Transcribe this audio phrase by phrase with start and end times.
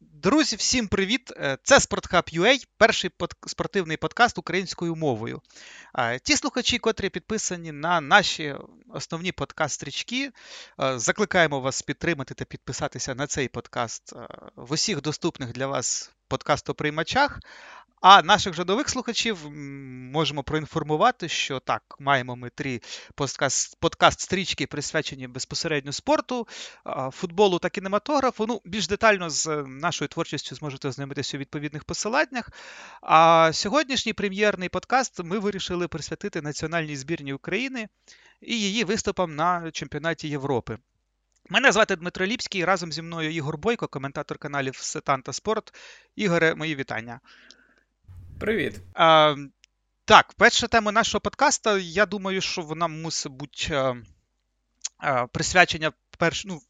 [0.00, 1.32] Друзі, всім привіт!
[1.36, 3.10] Е, це SportHub.ua, перший
[3.46, 5.42] спортивний подкаст українською мовою.
[6.22, 8.54] Ті слухачі, котрі підписані на наші
[8.88, 10.30] основні подкаст-стрічки,
[10.80, 16.12] е, закликаємо вас підтримати та підписатися на цей подкаст е, в усіх доступних для вас
[16.28, 17.40] подкастоприймачах.
[18.00, 22.80] А наших же нових слухачів можемо проінформувати, що так, маємо ми три
[23.80, 26.46] подкаст-стрічки, присвячені безпосередньо спорту,
[27.12, 28.46] футболу та кінематографу.
[28.46, 32.50] Ну, більш детально з нашою творчістю зможете ознайомитися у відповідних посиланнях.
[33.00, 37.88] А сьогоднішній прем'єрний подкаст ми вирішили присвятити національній збірні України
[38.40, 40.78] і її виступам на чемпіонаті Європи.
[41.48, 45.74] Мене звати Дмитро Ліпський, разом зі мною Ігор Бойко, коментатор каналів Сетан та Спорт.
[46.16, 47.20] Ігоре, мої вітання.
[48.40, 48.80] Привіт.
[48.94, 49.34] А,
[50.04, 51.78] Так, перша тема нашого подкасту.
[51.78, 53.94] Я думаю, що вона мусить бути а,
[54.98, 56.60] а, присвячення перш, ну,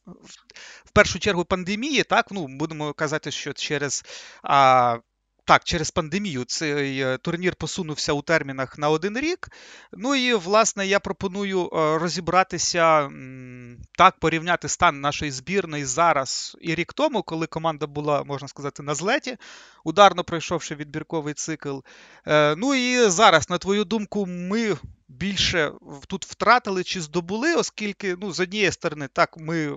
[0.84, 2.02] в першу чергу пандемії.
[2.02, 4.04] Так, ну будемо казати, що через
[4.42, 4.98] а,
[5.46, 9.48] так, через пандемію цей е, турнір посунувся у термінах на один рік.
[9.92, 13.10] Ну і власне я пропоную е, розібратися
[13.98, 18.94] так, порівняти стан нашої збірної зараз і рік тому, коли команда була, можна сказати, на
[18.94, 19.36] злеті,
[19.84, 21.78] ударно пройшовши відбірковий цикл.
[22.26, 24.76] Е, ну і зараз, на твою думку, ми.
[25.08, 25.72] Більше
[26.06, 29.76] тут втратили чи здобули, оскільки, ну, з однієї сторони, так, ми,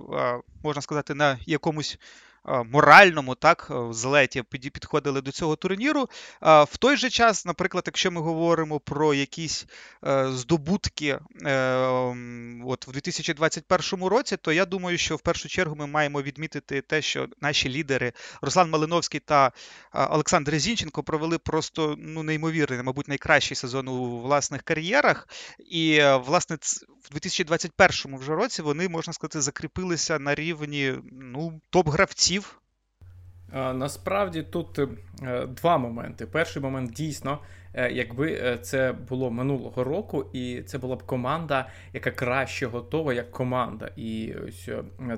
[0.62, 1.98] можна сказати, на якомусь
[2.44, 6.08] моральному так, злеті підходили до цього турніру.
[6.42, 9.66] В той же час, наприклад, якщо ми говоримо про якісь
[10.06, 11.74] е, здобутки е,
[12.66, 17.02] от в 2021 році, то я думаю, що в першу чергу ми маємо відмітити те,
[17.02, 19.52] що наші лідери Руслан Малиновський та
[19.92, 25.28] Олександр Зінченко провели просто ну, неймовірний, мабуть, найкращий сезон у власних кар'єрах.
[25.58, 26.56] І, е, власне,
[27.02, 32.56] в 2021 вже році вони, можна сказати, закріпилися на рівні ну, топ-гравців часів?
[33.52, 34.88] Насправді тут е,
[35.46, 36.26] два моменти.
[36.26, 37.38] Перший момент дійсно,
[37.74, 43.14] е, якби е, це було минулого року, і це була б команда, яка краще готова
[43.14, 43.90] як команда.
[43.96, 44.68] І ось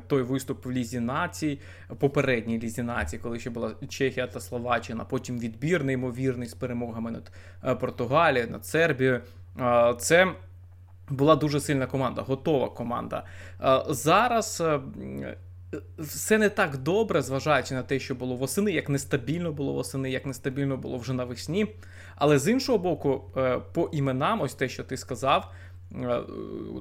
[0.07, 1.59] той виступ в Лізі націй,
[1.99, 7.33] попередній Лізі націй, коли ще була Чехія та Словаччина, потім відбір неймовірний з перемогами над
[7.81, 9.21] Португалією, над Сербією.
[9.99, 10.33] Це
[11.09, 13.25] була дуже сильна команда, готова команда.
[13.89, 14.63] Зараз
[15.99, 20.27] все не так добре, зважаючи на те, що було восени, як нестабільно було восени, як
[20.27, 21.67] нестабільно було вже навесні.
[22.17, 25.53] Але з іншого боку, е, по іменам, ось те, що ти сказав,
[25.93, 26.21] е,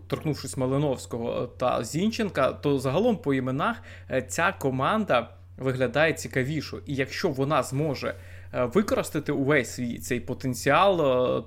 [0.08, 3.78] торкнувшись Малиновського та Зінченка, то загалом по іменах
[4.12, 6.84] е, ця команда виглядає цікавішою.
[6.86, 8.16] І якщо вона зможе
[8.54, 10.98] використати увесь свій цей потенціал,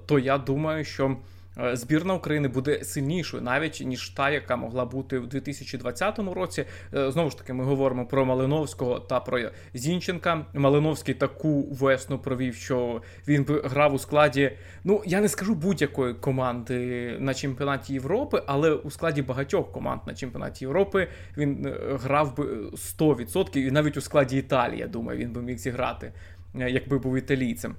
[0.07, 1.17] то я думаю, що.
[1.61, 6.65] Е, збірна України буде сильнішою, навіть ніж та, яка могла бути в 2020 році.
[6.95, 9.41] Е, знову ж таки, ми говоримо про Малиновського та про
[9.75, 10.47] Зінченка.
[10.55, 14.53] Малиновський таку весну провів, що він би грав у складі.
[14.85, 20.15] Ну я не скажу будь-якої команди на чемпіонаті Європи, але у складі багатьох команд на
[20.15, 25.33] чемпіонаті Європи він е, грав би 100%, і навіть у складі Італії, я думаю, він
[25.33, 26.13] би міг зіграти,
[26.55, 27.77] якби був італійцем.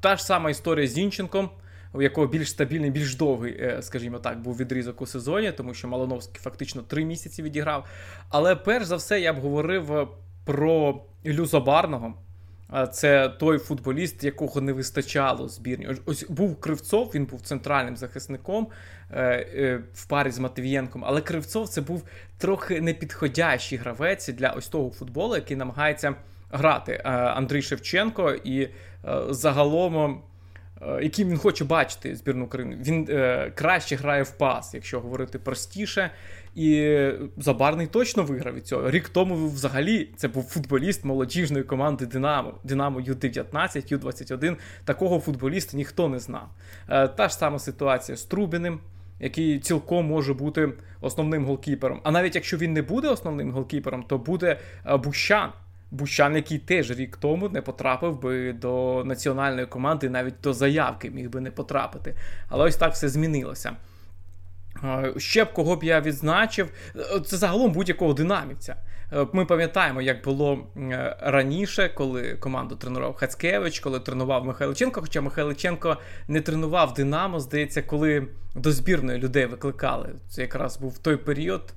[0.00, 1.50] Та ж сама історія з Зінченком
[1.92, 5.88] у якого більш стабільний, більш довгий, е, скажімо так, був відрізок у сезоні, тому що
[5.88, 7.86] Малановський фактично три місяці відіграв.
[8.28, 10.06] Але перш за все я б говорив е,
[10.44, 12.14] про Ілю Забарного.
[12.92, 15.88] Це той футболіст, якого не вистачало збірні.
[16.04, 18.68] Ось був Кривцов, він був центральним захисником
[19.12, 22.02] е, в парі з Матвієнком, але Кривцов це був
[22.38, 26.14] трохи непідходящий гравець для ось того футболу, який намагається
[26.50, 28.32] грати Андрій Шевченко.
[28.44, 28.68] І
[29.28, 30.29] загалом Е,
[31.02, 32.78] яким він хоче бачити збірну України.
[32.80, 36.10] Він е, краще грає в пас, якщо говорити простіше.
[36.54, 36.96] І
[37.36, 38.90] Забарний точно виграв від цього.
[38.90, 44.56] Рік тому взагалі це був футболіст молодіжної команди Динамо, Динамо Ю-19, Ю-21.
[44.84, 46.48] Такого футболіста ніхто не знав.
[46.88, 48.80] Е, та ж сама ситуація з Трубіним.
[49.22, 52.00] Який цілком може бути основним голкіпером.
[52.02, 55.50] А навіть якщо він не буде основним голкіпером, то буде е, Бущан,
[55.90, 61.30] Бущан, який теж рік тому не потрапив би до національної команди, навіть до заявки міг
[61.30, 62.14] би не потрапити.
[62.48, 63.72] Але ось так все змінилося.
[65.16, 66.70] Ще б кого б я відзначив,
[67.26, 68.76] це загалом будь-якого динамівця.
[69.12, 75.00] Е, ми пам'ятаємо, як було е, раніше, коли команду тренував Хацкевич, коли тренував Михайличенко.
[75.00, 75.96] Хоча Михайличенко
[76.28, 80.08] не тренував Динамо, здається, коли до збірної людей викликали.
[80.28, 81.72] Це якраз був той період,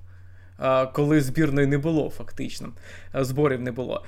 [0.94, 2.70] коли збірної не було, фактично,
[3.14, 4.04] зборів не було.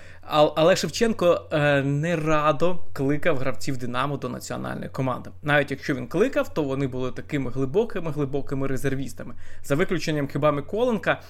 [0.55, 5.29] Але Шевченко е, не радо кликав гравців Динамо до національної команди.
[5.43, 11.21] Навіть якщо він кликав, то вони були такими глибокими, глибокими резервістами, за виключенням хіба Миколенка.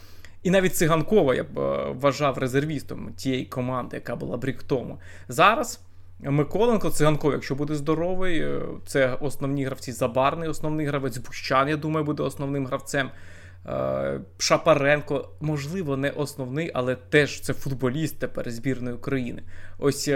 [0.43, 1.59] І навіть циганкова я б
[1.99, 4.99] вважав резервістом тієї команди, яка була б рік тому.
[5.27, 5.81] Зараз.
[6.19, 8.47] Миколенко, циганков, якщо буде здоровий,
[8.85, 13.09] це основні гравці Забарний, основний гравець Бущан, я думаю, буде основним гравцем.
[14.37, 19.43] Шапаренко, можливо, не основний, але теж це футболіст тепер збірної України.
[19.77, 20.09] Ось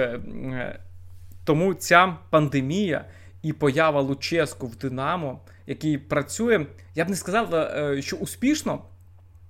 [1.43, 3.05] тому ця пандемія
[3.41, 6.65] і поява Луческу в Динамо, який працює,
[6.95, 8.81] я б не сказав, е, що успішно.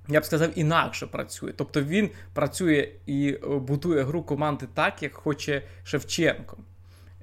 [0.08, 1.54] Я б сказав, інакше працює.
[1.54, 6.58] Тобто він працює і е, будує гру команди так, як хоче Шевченко.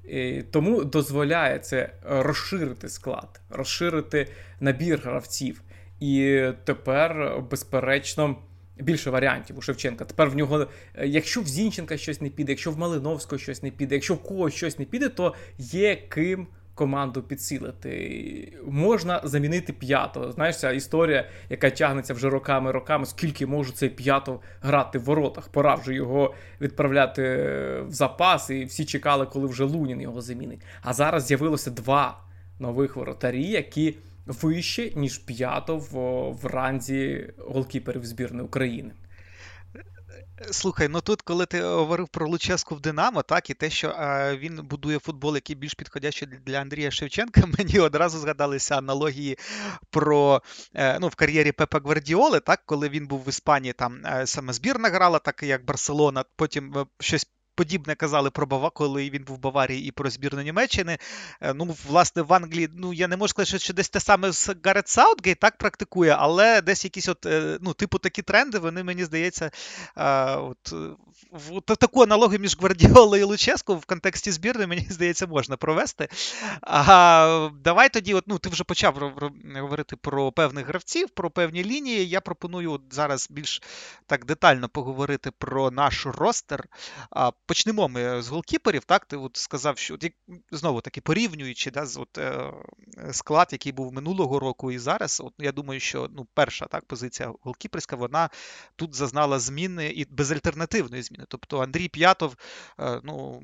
[0.03, 4.27] І Тому дозволяє це розширити склад, розширити
[4.59, 5.61] набір гравців.
[5.99, 8.35] І тепер, безперечно,
[8.79, 10.05] більше варіантів у Шевченка.
[10.05, 13.71] Тепер в нього, е, якщо в Зінченка щось не піде, якщо в Малиновського щось не
[13.71, 16.47] піде, якщо в когось щось не піде, то є ким.
[16.77, 20.31] Команду підсилити можна замінити п'ятого.
[20.31, 25.47] Знаєш, ця історія, яка тягнеться вже роками, роками, скільки може цей п'ято грати в воротах.
[25.47, 27.21] Пора вже його відправляти
[27.87, 30.61] в запас, і всі чекали, коли вже Лунін його замінить.
[30.81, 32.19] А зараз з'явилося два
[32.59, 33.95] нових воротарі, які
[34.27, 35.91] вище, ніж п'ято в,
[36.31, 38.91] в ранзі голкіперів збірної України.
[40.51, 44.35] Слухай, ну тут, коли ти говорив про Луческу в Динамо, так, і те, що а,
[44.35, 49.37] він будує футбол, який більш підходящий для Андрія Шевченка, мені одразу згадалися аналогії
[49.89, 50.41] про
[50.73, 54.53] е, ну, в кар'єрі Пепа Гвардіоли, так, коли він був в Іспанії, там е, саме
[54.53, 57.27] збірна грала, так як Барселона, потім е, щось
[57.57, 60.97] подібне казали про Пепа, коли він був в Баварії і про збірну Німеччини.
[61.41, 64.55] Е, ну, власне, в Англії, ну я не можу сказати, що десь те саме з
[64.63, 69.05] Гарет Саутгейт так практикує, але десь якісь от, е, ну, типу такі тренди, вони, мені
[69.05, 69.51] здається,
[69.97, 70.73] е, от,
[71.31, 76.07] в таку аналогію між Гвардіолою і Луческо в контексті збірної, мені здається, можна провести.
[76.61, 79.21] А, Давай тоді, от, ну, ти вже почав
[79.55, 82.09] говорити про певних гравців, про певні лінії.
[82.09, 83.61] Я пропоную от зараз більш
[84.05, 86.63] так детально поговорити про наш ростер.
[87.47, 88.83] Почнемо ми з голкіперів.
[88.83, 89.97] Так, ти от сказав, що
[90.51, 92.53] знову таки порівнюючи да, з от, е,
[93.11, 95.21] склад, який був минулого року і зараз.
[95.25, 98.29] От я думаю, що ну, перша так позиція голкіперська, вона
[98.75, 101.25] тут зазнала зміни і безальтернативної зміни.
[101.27, 102.35] Тобто Андрій П'ятов,
[102.79, 103.43] е, ну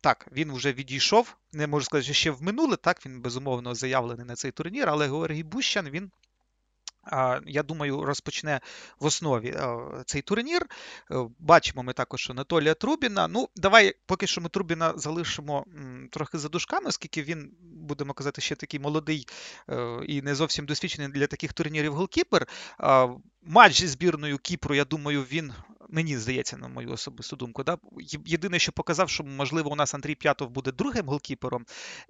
[0.00, 1.36] так, він вже відійшов.
[1.52, 2.76] Не можу сказати, що ще в минуле.
[2.76, 6.10] Так, він безумовно заявлений на цей турнір, але Георгій Бущан він
[7.46, 8.60] я думаю, розпочне
[9.00, 9.56] в основі
[10.06, 10.66] цей турнір.
[11.10, 13.28] Е, бачимо ми також Анатолія Трубіна.
[13.28, 15.64] Ну, давай поки що ми Трубіна залишимо
[16.10, 19.26] трохи за дужками, оскільки він, будемо казати, ще такий молодий
[19.70, 22.46] е, і не зовсім досвідчений для таких турнірів голкіпер.
[23.42, 25.52] Матч зі збірною Кіпру, я думаю, він
[25.92, 27.62] мені здається, на мою особисту думку.
[27.62, 27.78] Да?
[28.26, 31.66] Єдине, що показав, що можливо у нас Андрій П'ятов буде другим голкіпером.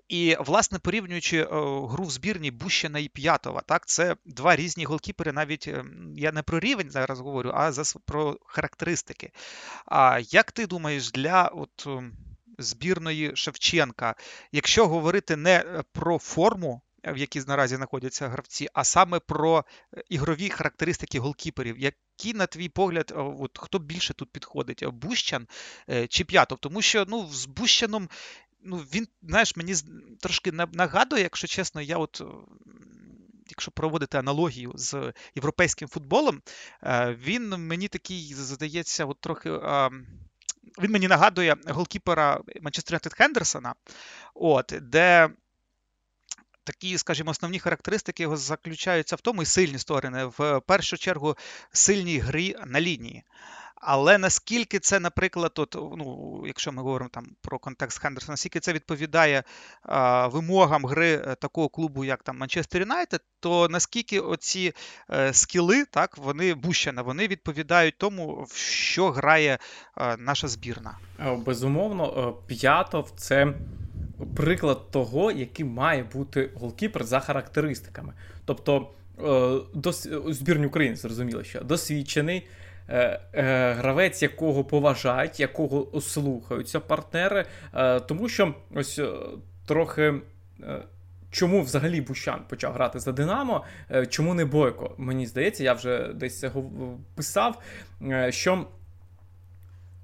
[0.08, 5.32] І, власне, порівнюючи о, гру в збірні Бущина і П'ятова, так, це два різні голкіпери,
[5.32, 9.30] навіть ем, я не про рівень зараз говорю, а за про характеристики.
[9.86, 11.86] А як ти думаєш, для от.
[11.86, 12.12] Ем,
[12.62, 14.14] збірної Шевченка,
[14.52, 19.64] якщо говорити не е, про форму в якій наразі знаходяться гравці, а саме про
[19.94, 21.78] е, ігрові характеристики голкіперів.
[21.78, 24.84] Які, на твій погляд, от, хто більше тут підходить?
[24.86, 25.46] Бущан
[25.90, 26.58] е, чи П'ятов?
[26.58, 28.08] Тому що ну, з Бущаном
[28.62, 29.74] ну, він, знаєш, мені
[30.20, 32.22] трошки нагадує, якщо чесно, я от.
[33.52, 36.42] Якщо проводити аналогію з європейським футболом,
[36.82, 39.50] е, він мені такий здається, от трохи.
[40.82, 43.74] Він мені нагадує голкіпера Манчестер Юнайтед Хендерсона,
[44.34, 45.28] от, де
[46.64, 51.36] такі, скажімо, основні характеристики його заключаються в тому, і сильні сторони, в першу чергу,
[51.72, 53.24] сильній грі на лінії.
[53.80, 58.72] Але наскільки це, наприклад, от, ну, якщо ми говоримо там про контекст Хендерсона, наскільки це
[58.72, 59.42] відповідає
[59.82, 64.72] а, вимогам гри е, такого клубу, як там Манчестер Юнайтед, то наскільки оці
[65.10, 69.58] е, скіли, так, вони Бущана, вони відповідають тому, в що грає
[69.98, 70.98] е, наша збірна?
[71.46, 73.54] Безумовно, П'ятов це
[74.36, 78.12] приклад того, яким має бути голкіпер за характеристиками.
[78.44, 80.08] Тобто е, дос...
[80.26, 82.46] збірні України, зрозуміло, що досвідчений.
[82.88, 87.46] Е, е, гравець, якого поважають, якого слухаються партнери,
[88.06, 89.00] тому що ось
[89.66, 90.14] трохи
[91.30, 93.64] чому взагалі Бущан почав грати за Динамо,
[94.08, 94.94] чому не Бойко?
[94.98, 96.44] Мені здається, я вже десь
[97.14, 97.62] писав,
[98.30, 98.66] що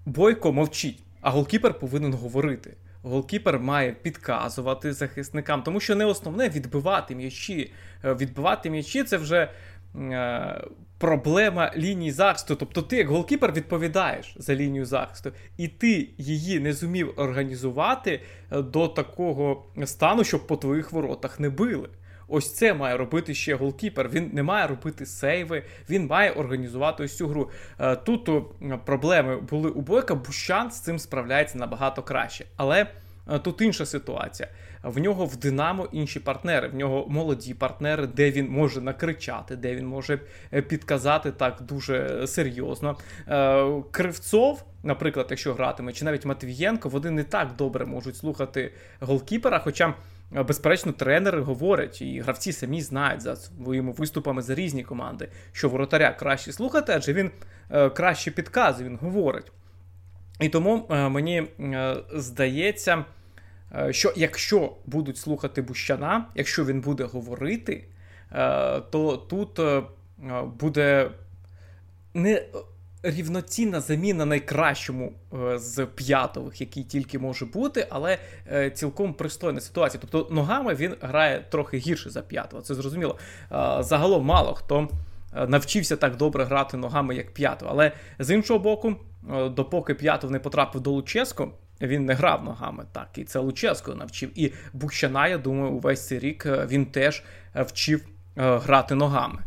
[0.04, 2.76] Бойко мовчить, а голкіпер повинен говорити
[3.06, 7.72] голкіпер має підказувати захисникам, тому що не основне відбивати м'ячі.
[8.04, 9.50] Е, відбивати м'ячі це вже
[9.96, 10.64] е,
[10.98, 12.56] проблема лінії захисту.
[12.56, 18.20] Тобто ти, як голкіпер, відповідаєш за лінію захисту, і ти її не зумів організувати
[18.50, 21.88] е, до такого стану, щоб по твоїх воротах не били.
[22.28, 24.08] Ось це має робити ще голкіпер.
[24.08, 27.50] Він не має робити сейви, він має організувати ось цю гру.
[27.80, 28.30] Е, тут
[28.84, 32.44] проблеми були у Бойка, Бущан з цим справляється набагато краще.
[32.56, 32.86] Але
[33.32, 34.48] е, тут інша ситуація.
[34.82, 39.74] В нього в Динамо інші партнери, в нього молоді партнери, де він може накричати, де
[39.74, 40.20] він може
[40.52, 42.96] е, підказати так дуже серйозно.
[43.90, 49.58] Кривцов, наприклад, якщо гратиме, чи навіть Матвієнко, вони не так добре можуть слухати голкіпера.
[49.58, 49.94] Хоча
[50.30, 56.12] Безперечно, тренери говорять, і гравці самі знають за своїми виступами за різні команди, що воротаря
[56.12, 57.30] краще слухати, адже він
[57.70, 59.52] е, краще підказує, він говорить.
[60.40, 63.04] І тому е, мені е, здається,
[63.90, 67.84] що якщо будуть слухати Бущана, якщо він буде говорити,
[68.90, 69.60] то тут
[70.60, 71.10] буде
[72.14, 72.42] не
[73.10, 78.18] рівноцінна заміна найкращому е, з п'ятових, який тільки може бути, але
[78.52, 80.02] е, цілком пристойна ситуація.
[80.06, 82.62] Тобто ногами він грає трохи гірше за п'ятого.
[82.62, 83.18] Це зрозуміло.
[83.52, 84.88] Е, загалом мало хто.
[85.48, 87.70] Навчився так добре грати ногами, як п'ятого.
[87.70, 88.96] Але з іншого боку,
[89.50, 93.08] допоки п'ятов не потрапив до Луческо, він не грав ногами так.
[93.16, 94.30] І це Луческо навчив.
[94.34, 97.22] І Бущана, я думаю, увесь цей рік він теж
[97.54, 99.38] вчив грати ногами.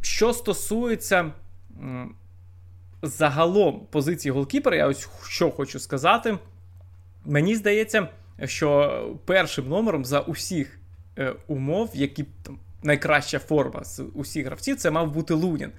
[0.00, 1.32] Що стосується
[3.02, 6.38] загалом позиції голкіпера, я ось що хочу сказати.
[7.24, 8.08] Мені здається,
[8.44, 10.78] що першим номером за усіх
[11.18, 15.72] е, умов, які там найкраща форма з усіх гравців, це мав бути Лунін.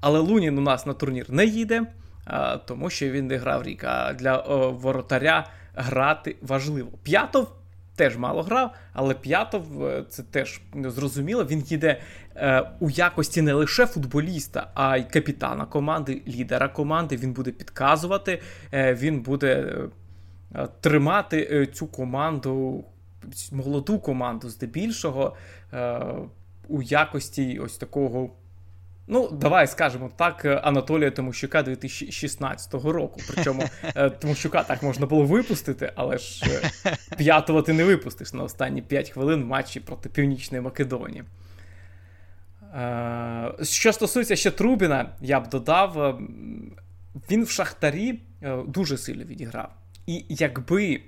[0.00, 1.82] Але Лунін у нас на турнір не їде,
[2.24, 3.84] а, тому що він не грав рік.
[3.84, 6.90] А для о, воротаря грати важливо.
[7.02, 7.48] П'ятов
[7.96, 11.44] теж мало грав, але П'ятов е, це теж зрозуміло.
[11.44, 12.00] Він їде е,
[12.80, 17.16] у якості не лише футболіста, а й капітана команди, лідера команди.
[17.16, 18.42] Він буде підказувати,
[18.72, 19.76] е, він буде
[20.54, 22.84] е, тримати е, цю команду,
[23.52, 25.36] молоду команду здебільшого.
[25.72, 26.00] Е,
[26.68, 28.30] у якості ось такого
[29.12, 33.20] Ну, давай скажемо так, е, Анатолія Тимощука 2016 року.
[33.34, 36.44] Причому е, Тимощука так можна було випустити, але ж
[36.86, 41.24] е, п'ятого ти не випустиш на останні 5 хвилин в матчі проти Північної Македонії.
[43.62, 46.20] Що стосується ще Трубіна, я б додав,
[47.30, 48.20] він в Шахтарі
[48.66, 49.70] дуже сильно відіграв.
[50.06, 51.00] І якби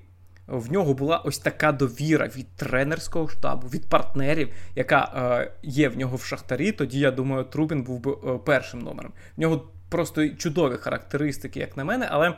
[0.46, 5.98] в нього була ось така довіра від тренерського штабу, від партнерів, яка е, є в
[5.98, 6.72] нього в Шахтарі.
[6.72, 9.12] Тоді я думаю, Трубін був би е, першим номером.
[9.36, 12.34] В нього просто чудові характеристики, як на мене, але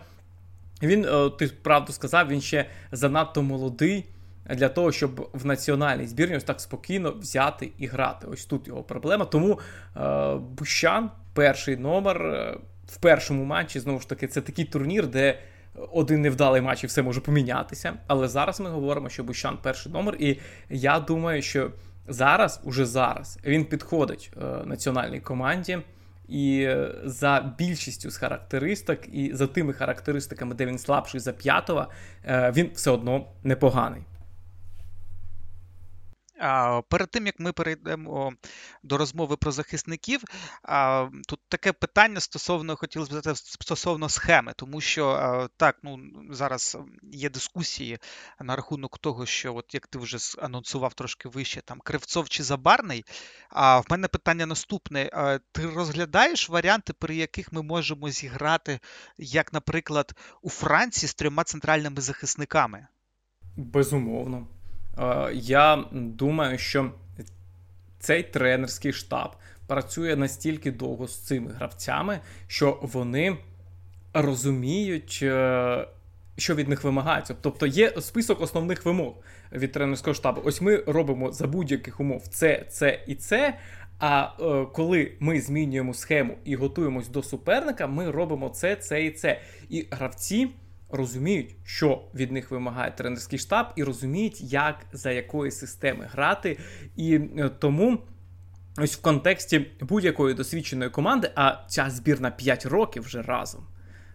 [0.82, 4.04] він, е, ти правду сказав, він ще занадто молодий.
[4.50, 8.26] Для того, щоб в національній збірні ось так спокійно взяти і грати.
[8.26, 9.24] Ось тут його проблема.
[9.24, 9.58] Тому
[9.96, 15.38] е, Бущан, перший номер е, в першому матчі, знову ж таки, це такий турнір, де
[15.92, 17.92] один невдалий матч і все може помінятися.
[18.06, 20.38] Але зараз ми говоримо, що Бущан перший номер, і
[20.70, 21.70] я думаю, що
[22.08, 25.78] зараз, уже зараз, він підходить е, національній команді.
[26.28, 31.86] І е, за більшістю з характеристик, і за тими характеристиками, де він слабший за п'ятого,
[32.24, 34.02] е, він все одно непоганий.
[36.88, 38.32] Перед тим як ми перейдемо
[38.82, 40.20] до розмови про захисників,
[41.28, 45.98] тут таке питання стосовно хотілося б задати стосовно схеми, тому що так, ну
[46.30, 46.78] зараз
[47.12, 47.98] є дискусії
[48.40, 53.04] на рахунок того, що от як ти вже анонсував трошки вище, там Кривцов чи Забарний.
[53.48, 55.10] А в мене питання наступне:
[55.52, 58.80] ти розглядаєш варіанти, при яких ми можемо зіграти,
[59.18, 62.86] як, наприклад, у Франції з трьома центральними захисниками?
[63.56, 64.46] Безумовно.
[64.98, 66.90] Е, я думаю, що
[67.98, 69.30] цей тренерський штаб
[69.66, 73.36] працює настільки довго з цими гравцями, що вони
[74.14, 75.88] розуміють, е,
[76.36, 77.36] що від них вимагається.
[77.40, 79.12] Тобто є список основних вимог
[79.52, 80.40] від тренерського штабу.
[80.44, 83.58] Ось ми робимо за будь-яких умов це, це і це.
[83.98, 89.10] А е, коли ми змінюємо схему і готуємось до суперника, ми робимо це, це і
[89.10, 89.40] це.
[89.68, 90.50] І гравці
[90.94, 96.58] розуміють, що від них вимагає тренерський штаб, і розуміють, як за якої системи грати.
[96.96, 97.98] І е, тому.
[98.78, 103.66] Ось в контексті будь-якої досвідченої команди, а ця збірна 5 років вже разом.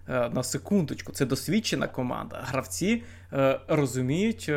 [0.09, 2.41] Е, на секундочку, це досвідчена команда.
[2.45, 4.51] Гравці е, розуміють,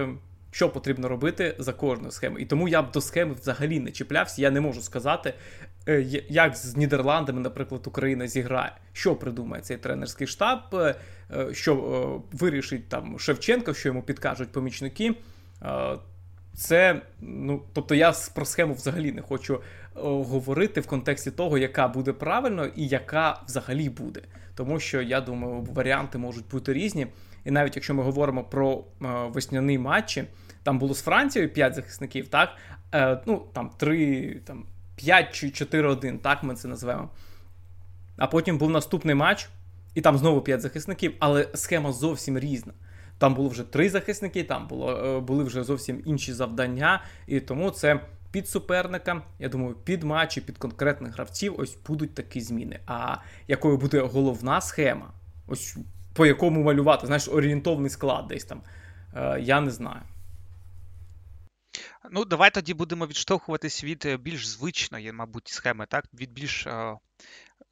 [0.50, 2.38] що потрібно робити за кожну схему.
[2.38, 4.42] І тому я б до схеми взагалі не чіплявся.
[4.42, 5.34] Я не можу сказати,
[6.28, 10.94] як з Нідерландами, наприклад, Україна зіграє, що придумає цей тренерський штаб, е,
[11.36, 15.14] е, що вирішить там Шевченко, що йому підкажуть помічники.
[16.54, 19.60] Це, ну, тобто, я про схему взагалі не хочу
[19.94, 24.20] говорити в контексті того, яка буде правильно і яка взагалі буде.
[24.54, 27.06] Тому що я думаю, варіанти можуть бути різні.
[27.44, 28.84] І навіть якщо ми говоримо про
[29.28, 30.24] весняні матчі,
[30.62, 32.48] там було з Францією 5 захисників, так?
[33.26, 34.64] Ну, там 3, там
[34.96, 37.08] 5 чи 4-1, так ми це називаємо.
[38.16, 39.48] А потім був наступний матч,
[39.94, 42.72] і там знову 5 захисників, але схема зовсім різна.
[43.18, 47.70] Там було вже три захисники, там було, е, були вже зовсім інші завдання, і тому
[47.70, 52.78] це під суперника, я думаю, під матчі, під конкретних гравців, ось будуть такі зміни.
[52.86, 53.16] А
[53.48, 55.10] якою буде головна схема,
[55.46, 55.76] ось
[56.12, 58.60] по якому малювати, знаєш, орієнтовний склад десь там,
[59.16, 60.00] е, я не знаю.
[62.14, 66.04] Ну, давай тоді будемо відштовхуватись від е, більш звичної, мабуть, схеми, так?
[66.14, 66.98] Від більш е,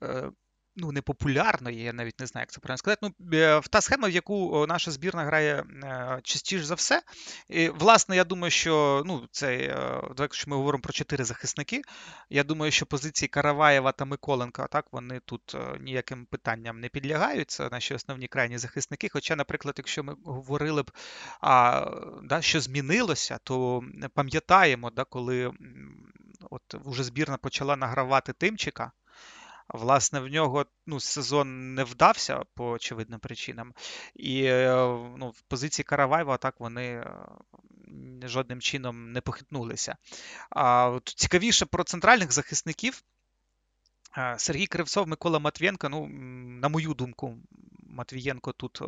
[0.02, 0.30] е,
[0.76, 3.00] ну, непопулярної, я навіть не знаю, як це правильно сказати.
[3.02, 7.02] Ну, е, та схема, в яку наша збірна грає е, частіше за все.
[7.48, 11.82] І, Власне, я думаю, що ну, це, е, якщо ми говоримо про чотири захисники,
[12.30, 17.50] я думаю, що позиції Караваєва та Миколенка, так, вони тут ніяким питанням не підлягають.
[17.50, 19.08] Це наші основні крайні захисники.
[19.08, 20.90] Хоча, наприклад, якщо ми говорили б,
[21.40, 21.86] а,
[22.22, 23.82] да, що змінилося, то
[24.14, 25.52] пам'ятаємо, да, коли
[26.50, 28.92] от вже збірна почала награвати Тимчика.
[29.74, 33.74] Власне, в нього ну, сезон не вдався по очевидним причинам.
[34.14, 34.74] І е,
[35.16, 37.16] ну, в позиції Караваєва так вони е,
[38.24, 39.96] жодним чином не похитнулися.
[40.50, 43.02] А Цікавіше про центральних захисників.
[44.18, 46.06] Е, Сергій Кривцов, Микола Матвієнко, ну,
[46.60, 47.36] на мою думку,
[47.78, 48.82] Матвієнко тут.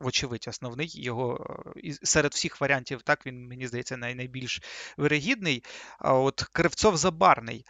[0.00, 1.46] Вочевидь, основний його
[2.02, 4.62] серед всіх варіантів, так він мені здається найбільш
[4.96, 5.64] вирогідний.
[5.98, 7.64] А от Кривцов забарний.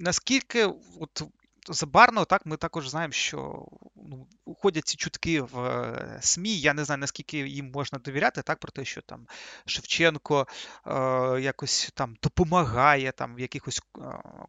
[0.00, 0.64] Наскільки
[1.00, 1.22] от
[1.68, 3.66] забарно, так ми також знаємо, що
[3.96, 4.26] ну,
[4.62, 6.58] ходять ці чутки в е, СМІ.
[6.58, 9.26] Я не знаю, наскільки їм можна довіряти, так, про те, що там
[9.66, 10.46] Шевченко
[10.86, 10.92] е,
[11.40, 14.00] якось там допомагає там в якихось е,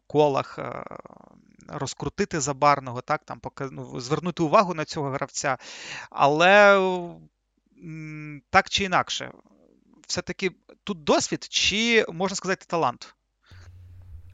[0.06, 0.58] колах.
[0.58, 0.84] Е,
[1.68, 3.40] Розкрутити забарного, так, там
[3.70, 5.58] ну, звернути увагу на цього гравця.
[6.10, 6.78] Але
[8.50, 9.32] так чи інакше,
[10.06, 10.50] все-таки
[10.84, 13.14] тут досвід, чи можна сказати талант?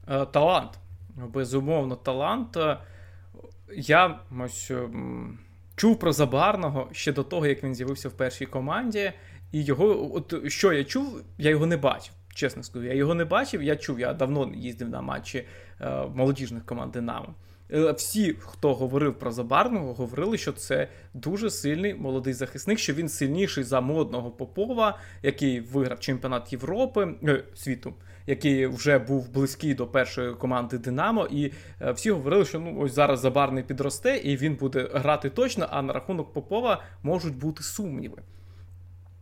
[0.08, 0.78] Е, талант
[1.26, 2.56] безумовно, талант.
[3.76, 4.72] Я ось,
[5.76, 9.12] чув про Забарного ще до того, як він з'явився в першій команді.
[9.52, 12.14] І його, от що я чув, я його не бачив.
[12.34, 15.45] Чесно скажу, я його не бачив, я чув, я давно їздив на матчі
[15.80, 17.34] е, молодіжних команд Динамо.
[17.73, 23.09] Е, всі, хто говорив про Забарного, говорили, що це дуже сильний молодий захисник, що він
[23.09, 27.95] сильніший за модного Попова, який виграв чемпіонат Європи е, світу
[28.28, 32.95] який вже був близький до першої команди Динамо, і е, всі говорили, що ну ось
[32.95, 35.69] зараз Забарний підросте, і він буде грати точно.
[35.71, 38.23] А на рахунок Попова можуть бути сумніви.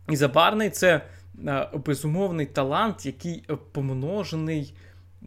[0.09, 1.01] І Забарний це
[1.47, 4.73] е, безумовний талант, який помножений.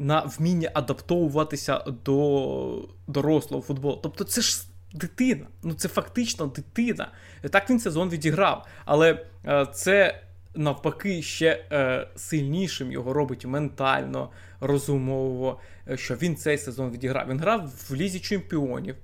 [0.01, 4.01] На вміння адаптовуватися до дорослого футболу.
[4.03, 5.47] Тобто це ж дитина.
[5.63, 7.13] Ну це фактично дитина.
[7.51, 8.67] Так він сезон відіграв.
[8.85, 10.23] Але е, це
[10.55, 17.29] навпаки ще е, сильнішим його робить ментально, розумово, е, що він цей сезон відіграв.
[17.29, 18.97] Він грав в лізі чемпіонів,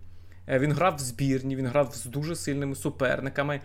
[0.49, 3.61] е, він грав в збірні, він грав з дуже сильними суперниками.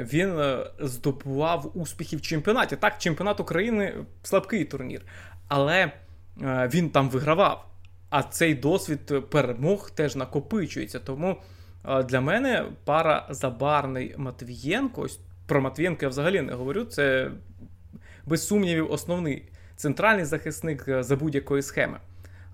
[0.00, 0.40] Він
[0.80, 2.76] здобував успіхи в чемпіонаті.
[2.76, 5.02] Так, чемпіонат України слабкий турнір,
[5.48, 5.92] але
[6.40, 7.68] він там вигравав.
[8.10, 10.98] А цей досвід перемог теж накопичується.
[10.98, 11.36] Тому
[12.08, 16.84] для мене пара Забарний Матвієнко, ось про Матвієнка я взагалі не говорю.
[16.84, 17.30] Це
[18.26, 21.98] без сумнівів основний центральний захисник е, за будь-якої схеми.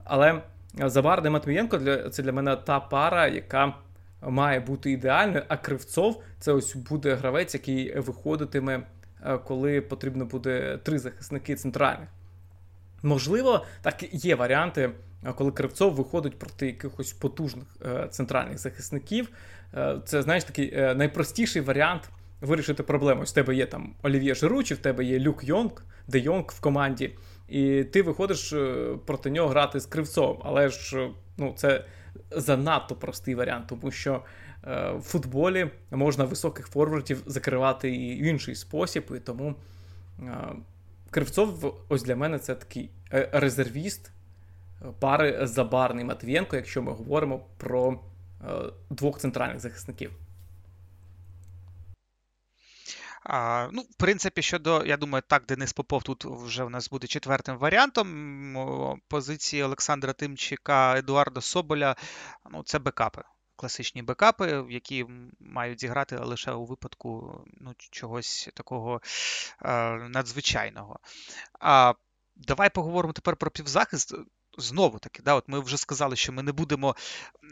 [0.04, 0.42] Але
[0.74, 3.74] Забарний Матвієнко для, це для мене та пара, яка
[4.22, 8.82] має бути ідеальною, а Кривцов це ось буде гравець, який виходитиме,
[9.26, 12.08] е, коли потрібно буде три захисники центральних.
[13.02, 14.90] Можливо, так є варіанти,
[15.24, 17.66] е, коли Кривцов виходить проти якихось потужних
[18.10, 19.28] центральних захисників.
[20.04, 23.22] Це, знаєш, такий найпростіший варіант вирішити проблему.
[23.22, 25.70] Ось в тебе є там Олів'є Жиру, чи в тебе є Люк Йонг,
[26.06, 27.14] Де Йонг в команді,
[27.48, 30.38] і ти виходиш е, проти нього грати з кривцом.
[30.44, 31.84] Але ж е, ну, це
[32.30, 34.22] занадто простий варіант, тому що
[34.64, 39.54] е, в футболі можна високих форвардів закривати і в інший спосіб, і тому
[40.22, 40.32] е,
[41.10, 44.10] Кривцов, ось для мене це такий е, резервіст
[45.00, 48.00] пари Забарний Матвієнко, якщо ми говоримо про
[48.44, 50.12] е, двох центральних захисників.
[53.24, 57.06] А, Ну, в принципі, щодо, я думаю, так, Денис Попов тут вже в нас буде
[57.06, 58.98] четвертим варіантом.
[59.08, 61.96] Позиції Олександра Тимчика, Едуарда Соболя
[62.50, 63.22] ну, це бекапи.
[63.58, 65.06] Класичні бекапи, які
[65.40, 69.00] мають зіграти лише у випадку ну, чогось такого
[69.62, 70.98] е, надзвичайного.
[71.60, 71.94] А
[72.38, 74.14] Давай поговоримо тепер про півзахист.
[74.58, 76.96] Знову таки, да, от ми вже сказали, що ми не будемо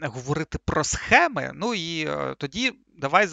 [0.01, 1.51] говорити про схеми.
[1.55, 3.29] Ну і е, тоді давай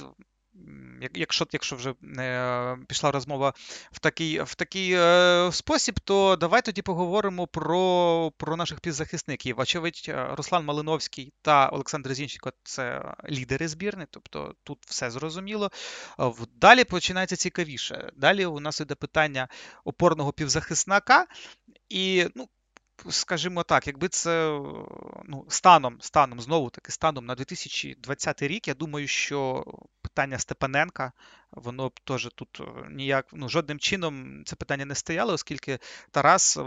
[1.15, 3.53] якщо якщо вже е, пішла розмова
[3.93, 9.61] в такий в такий е, спосіб, то давай тоді поговоримо про про наших півзахисників.
[9.61, 15.71] Очевидь, е, Руслан Малиновський та Олександр Зінченко це лідери збірни, тобто тут все зрозуміло.
[16.57, 18.13] Далі починається цікавіше.
[18.17, 19.49] Далі у нас іде питання
[19.85, 21.27] опорного півзахисника.
[21.89, 22.49] І ну,
[23.11, 24.61] скажімо так, якби це
[25.25, 29.65] ну, станом, станом, знову таки, станом на 2020 рік, я думаю, що
[30.15, 31.13] питання Степаненка,
[31.51, 35.79] воно б теж тут е, ніяк ну, жодним чином це питання не стояло, оскільки
[36.11, 36.59] Тарас,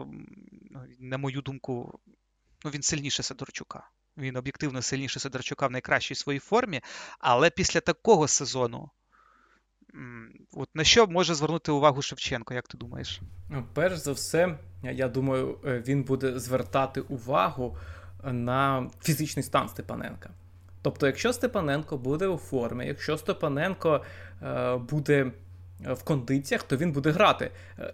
[1.00, 2.00] на мою думку,
[2.66, 3.90] ну, він сильніше Сидорчука.
[4.18, 6.82] Він об'єктивно сильніше Сидорчука в найкращій своїй формі,
[7.20, 8.90] але після такого сезону
[10.54, 13.22] От На що може звернути увагу Шевченко, як ти думаєш?
[13.50, 17.78] Ну, перш за все, я думаю, е, він буде звертати увагу
[18.24, 20.30] на фізичний стан Степаненка.
[20.88, 24.02] Тобто, якщо Степаненко буде у формі, якщо Степаненко
[24.42, 25.32] е, буде
[25.80, 27.52] в кондиціях, то він буде грати.
[27.80, 27.94] Е,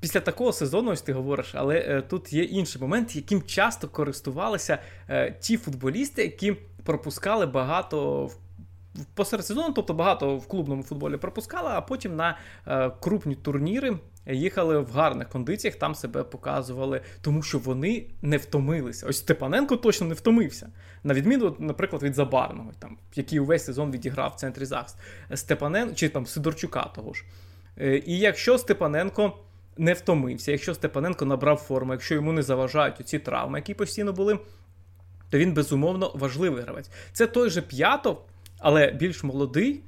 [0.00, 4.78] після такого сезону, ось ти говориш, але е, тут є інший момент, яким часто користувалися
[5.08, 8.30] е, ті футболісти, які пропускали багато
[9.14, 14.78] посеред сезону, тобто багато в клубному футболі пропускали, а потім на е, крупні турніри їхали
[14.78, 19.06] в гарних кондиціях, там себе показували, тому що вони не втомилися.
[19.06, 20.68] Ось Степаненко точно не втомився.
[21.04, 24.98] На відміну, наприклад, від Забарного, там, який увесь сезон відіграв в центрі захисту.
[25.34, 27.24] Степаненко чи там Сидорчука того ж.
[27.78, 29.32] Е, і якщо Степаненко.
[29.78, 34.38] Не втомився, якщо Степаненко набрав форму, якщо йому не заважають ці травми, які постійно були,
[35.30, 36.90] то він безумовно важливий гравець.
[37.12, 38.22] Це той же П'ятов,
[38.58, 39.82] але більш молодий,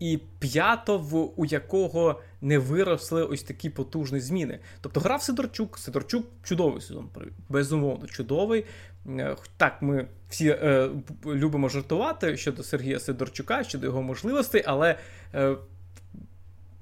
[0.00, 4.58] і п'ятов, у якого не виросли ось такі потужні зміни.
[4.80, 7.08] Тобто грав Сидорчук, Сидорчук чудовий сезон,
[7.48, 8.64] безумовно, чудовий.
[9.08, 10.90] Е, так, ми всі е,
[11.26, 14.98] любимо жартувати щодо Сергія Сидорчука, щодо його можливостей, але
[15.34, 15.56] е,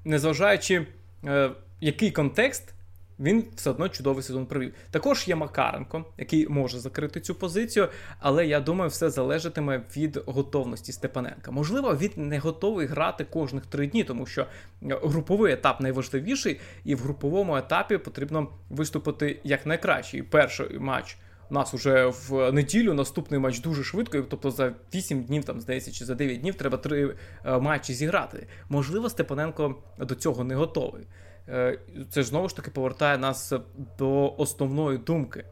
[0.05, 0.87] незважаючи,
[1.25, 1.51] е,
[1.81, 2.73] який контекст
[3.19, 4.73] він все одно чудовий сезон провів.
[4.91, 7.87] Також є Макаренко, який може закрити цю позицію,
[8.19, 11.51] але я думаю, все залежатиме від готовності Степаненка.
[11.51, 14.45] Можливо, він не готовий грати кожних три дні, тому що
[14.81, 20.17] груповий етап найважливіший, і в груповому етапі потрібно виступити як найкраще.
[20.17, 21.17] І перший матч.
[21.49, 25.91] У нас уже в неділю наступний матч дуже швидко, тобто за 8 днів, там здається,
[25.91, 28.47] чи за 9 днів треба три е, матчі зіграти.
[28.69, 31.07] Можливо, Степаненко до цього не готовий.
[31.49, 31.79] Е,
[32.09, 33.53] це ж знову ж таки повертає нас
[33.97, 35.45] до основної думки.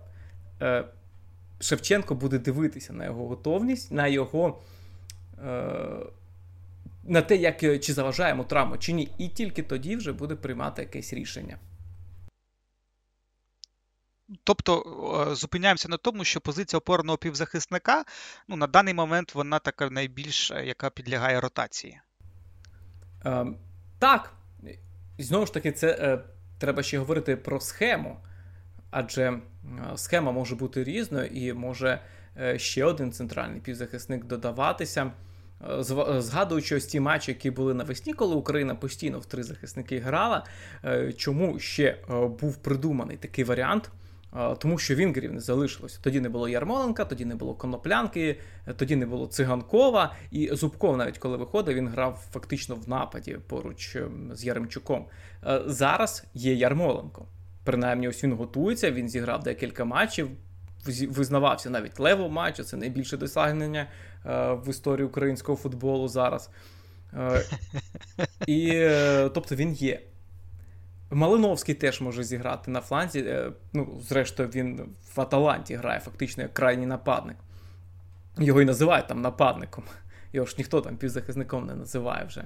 [0.61, 0.85] Е,
[1.59, 4.61] Шевченко буде дивитися на його готовність, на його.
[5.43, 6.05] Е,
[7.07, 11.13] на те, як чи заважаємо травму, чи ні, і тільки тоді вже буде приймати якесь
[11.13, 11.57] рішення.
[14.43, 18.03] Тобто зупиняємося на тому, що позиція опорного півзахисника
[18.47, 21.99] ну, на даний момент вона така найбільш, яка підлягає ротації.
[23.25, 23.45] Е,
[23.99, 24.33] так,
[25.23, 26.19] знову ж таки, це е,
[26.57, 28.17] треба ще говорити про схему,
[28.91, 29.41] адже е,
[29.95, 32.01] схема може бути різною і може
[32.41, 35.11] е, ще один центральний півзахисник додаватися.
[35.69, 35.83] Е,
[36.21, 40.45] згадуючи ось ті матчі, які були навесні, коли Україна постійно в три захисники грала,
[41.17, 41.97] чому ще
[42.39, 43.91] був придуманий такий варіант?
[44.57, 45.99] Тому що вінгерів не залишилося.
[46.01, 48.39] Тоді не було Ярмоленка, тоді не було Коноплянки,
[48.75, 50.15] тоді не було Циганкова.
[50.31, 55.05] І Зубков, навіть коли виходив, він грав фактично в нападі поруч ем, з Яремчуком.
[55.47, 57.25] Е, зараз є Ярмоленко.
[57.63, 60.29] Принаймні, ось він готується, він зіграв декілька матчів.
[61.09, 63.87] Визнавався навіть лево матчу, це найбільше досягнення
[64.25, 66.49] е, в історії українського футболу зараз.
[67.13, 67.41] Е,
[68.47, 68.89] і
[69.33, 70.01] тобто він є.
[71.11, 73.19] Малиновський теж може зіграти на фланзі.
[73.19, 74.81] Е, ну, зрештою, він
[75.15, 77.37] в Аталанті грає фактично як крайній нападник.
[78.37, 79.83] Його і називають там нападником.
[80.33, 82.43] Його ж ніхто там півзахисником не називає вже.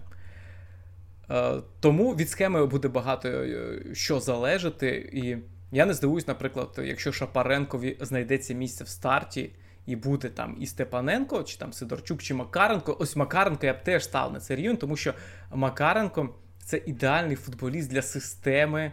[1.32, 5.10] Е, тому від схеми буде багато е, що залежати.
[5.14, 5.38] І
[5.72, 9.52] я не здивуюсь, наприклад, якщо Шапаренкові знайдеться місце в старті.
[9.86, 12.98] І буде там і Степаненко, чи там Сидорчук, чи Макаренко.
[13.00, 15.14] Ось Макаренко я б теж став на цей рівень, тому що
[15.52, 16.36] Макаренко
[16.70, 18.92] це ідеальний футболіст для системи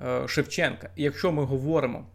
[0.00, 0.90] е, Шевченка.
[0.96, 2.06] І якщо ми говоримо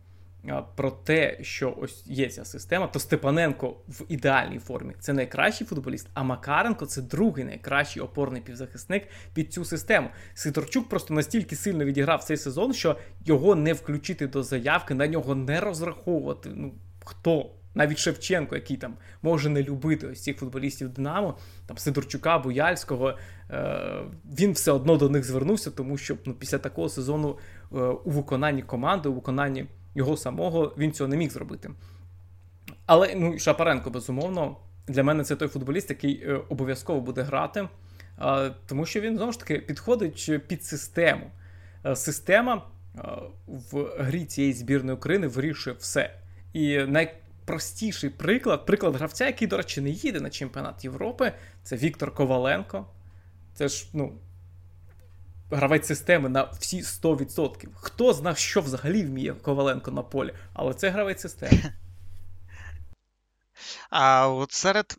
[0.45, 5.67] е, про те, що ось є ця система, то Степаненко в ідеальній формі це найкращий
[5.67, 10.09] футболіст, а Макаренко це другий найкращий опорний півзахисник під цю систему.
[10.33, 15.35] Сидорчук просто настільки сильно відіграв цей сезон, що його не включити до заявки, на нього
[15.35, 16.49] не розраховувати.
[16.53, 16.73] Ну
[17.05, 17.49] хто?
[17.75, 23.17] навіть Шевченко, який там може не любити ось цих футболістів Динамо, там Сидорчука, Буяльського,
[24.39, 27.37] він все одно до них звернувся, тому що ну, після такого сезону
[27.71, 31.69] е, у виконанні команди, у виконанні його самого він цього не міг зробити.
[32.85, 37.67] Але ну, Шапаренко, безумовно, для мене це той футболіст, який обов'язково буде грати,
[38.65, 41.31] тому що він знову ж таки підходить під систему.
[41.95, 42.63] Система
[43.47, 46.13] в грі цієї збірної України вирішує все.
[46.53, 52.13] І найпростіший приклад, приклад гравця, який, до речі, не їде на чемпіонат Європи, це Віктор
[52.13, 52.85] Коваленко.
[53.53, 54.13] Це ж, ну,
[55.51, 57.67] гравець системи на всі 100%.
[57.75, 61.63] Хто знав, що взагалі вміє Коваленко на полі, але це гравець системи.
[63.95, 64.97] А от серед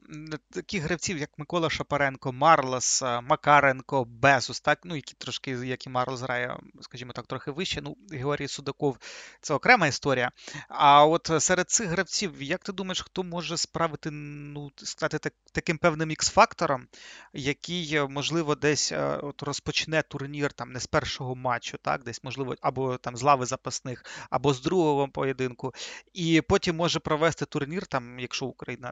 [0.51, 6.21] таких гравців, як Микола Шапаренко, Марлос, Макаренко, Безус, так, ну, які трошки, як і Марлос
[6.21, 7.83] грає, скажімо так, трохи вище.
[7.83, 8.99] Ну, Георгій Судаков
[9.41, 10.31] це окрема історія.
[10.69, 15.79] А от серед цих гравців, як ти думаєш, хто може справити, ну, стати так, таким
[15.79, 16.83] певним ікс-фактором,
[17.33, 22.97] який, можливо, десь от розпочне турнір там не з першого матчу, так, десь, можливо, або
[22.97, 25.75] там з лави запасних, або з другого поєдинку,
[26.13, 28.84] і потім може провести турнір, там, якщо Україна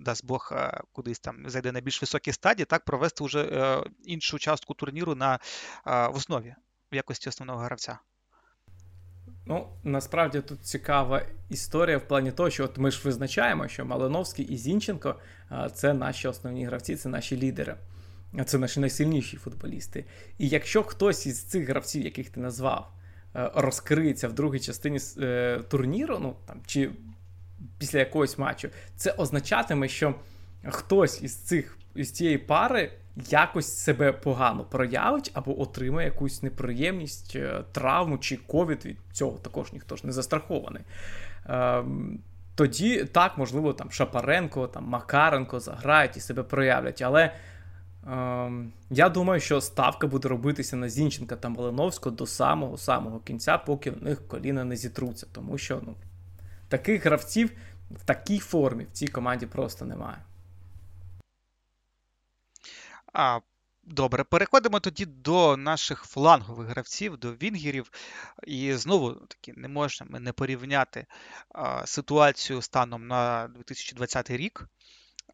[0.00, 4.38] дасть Бог е, кудись там зайде на більш високі стадії, так провести вже е, іншу
[4.38, 5.38] частку турніру на е,
[6.08, 6.54] в основі
[6.92, 7.98] в якості основного гравця.
[9.46, 14.44] Ну, насправді тут цікава історія в плані того, що от ми ж визначаємо, що Малиновський
[14.44, 15.20] і Зінченко
[15.74, 17.76] це наші основні гравці, це наші лідери,
[18.46, 20.04] це наші найсильніші футболісти.
[20.38, 22.92] І якщо хтось із цих гравців, яких ти назвав,
[23.54, 24.98] розкриється в другій частині
[25.68, 26.90] турніру, ну там чи
[27.78, 30.14] після якогось матчу, це означатиме, що
[30.64, 32.92] хтось із цих із цієї пари
[33.30, 38.84] якось себе погано проявить або отримає якусь неприємність, е, травму чи ковід.
[38.84, 40.82] Від цього також ніхто ж не застрахований.
[41.48, 42.18] Ем,
[42.54, 47.02] тоді так, можливо, там Шапаренко, там Макаренко заграють і себе проявлять.
[47.02, 47.32] Але
[48.06, 53.58] ем, я думаю, що ставка буде робитися на Зінченка та Малиновського до самого самого кінця,
[53.58, 55.26] поки в них коліна не зітруться.
[55.32, 55.94] Тому що ну,
[56.68, 57.50] таких гравців
[57.90, 60.18] в такій формі в цій команді просто немає.
[63.12, 63.40] А,
[63.88, 67.90] Добре, переходимо тоді до наших флангових гравців, до Вінгерів.
[68.46, 71.06] І знову таки не можна ми не порівняти
[71.48, 74.68] а, ситуацію станом на 2020 рік.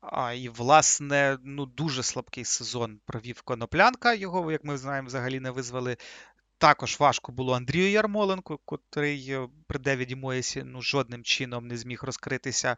[0.01, 4.15] А, І, власне, ну дуже слабкий сезон провів Коноплянка.
[4.15, 5.97] Його, як ми знаємо, взагалі не визвали
[6.63, 12.01] також важко було Андрію Ярмоленку, котрий е, при Девіді Моєсі ну, жодним чином не зміг
[12.03, 12.77] розкритися.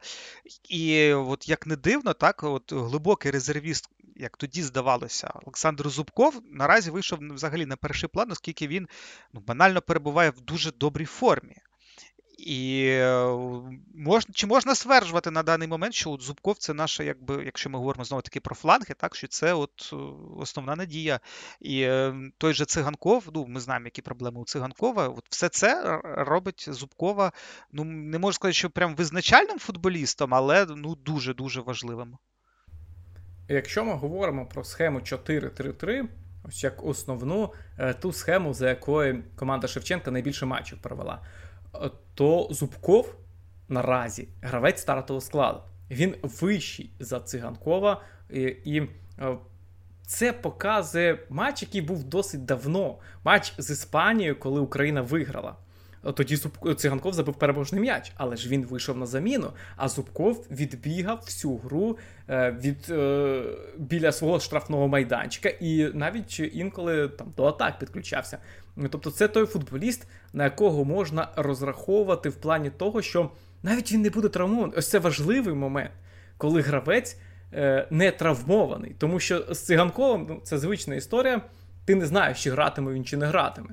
[0.68, 6.90] І от як не дивно, так от глибокий резервіст, як тоді здавалося, Олександр Зубков наразі
[6.90, 8.88] вийшов взагалі на перший план, оскільки він
[9.32, 11.56] ну, банально перебуває в дуже добрій формі.
[12.44, 13.26] І е,
[13.94, 17.78] можна, чи можна стверджувати на даний момент, що от Зубков це наша, якби, якщо ми
[17.78, 19.96] говоримо знову таки про фланги, так що це от е,
[20.36, 21.20] основна надія.
[21.60, 25.08] І е, той же циганков, ну ми знаємо, які проблеми у циганкова.
[25.08, 27.32] От все це робить Зубкова.
[27.72, 32.16] Ну не можу сказати, що прям визначальним футболістом, але ну дуже дуже важливим.
[33.48, 36.04] Якщо ми говоримо про схему 4-3-3,
[36.48, 37.52] ось як основну
[38.00, 41.22] ту схему, за якою команда Шевченка найбільше матчів провела
[42.14, 43.14] то Зубков
[43.68, 45.60] наразі гравець стартового складу.
[45.90, 48.02] Він вищий за циганкова,
[48.64, 48.82] і,
[49.18, 49.36] е,
[50.06, 52.98] це показує матч, який був досить давно.
[53.24, 55.56] Матч з Іспанією, коли Україна виграла.
[56.12, 56.38] Тоді
[56.76, 59.52] Циганков забив переможний м'яч, але ж він вийшов на заміну.
[59.76, 63.42] А Зубков відбігав всю гру е, від е,
[63.76, 68.38] біля свого штрафного майданчика і навіть інколи там до атак підключався.
[68.90, 73.30] Тобто, це той футболіст, на якого можна розраховувати в плані того, що
[73.62, 74.78] навіть він не буде травмований.
[74.78, 75.90] Ось це важливий момент,
[76.36, 77.16] коли гравець
[77.52, 78.94] е, не травмований.
[78.98, 81.40] Тому що з циганковим ну, це звична історія.
[81.84, 83.68] Ти не знаєш, чи гратиме він, чи не гратиме.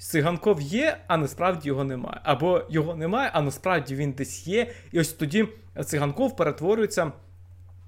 [0.00, 2.20] Циганков є, а насправді його немає.
[2.24, 4.70] Або його немає, а насправді він десь є.
[4.92, 5.48] І ось тоді
[5.84, 7.12] циганков перетворюється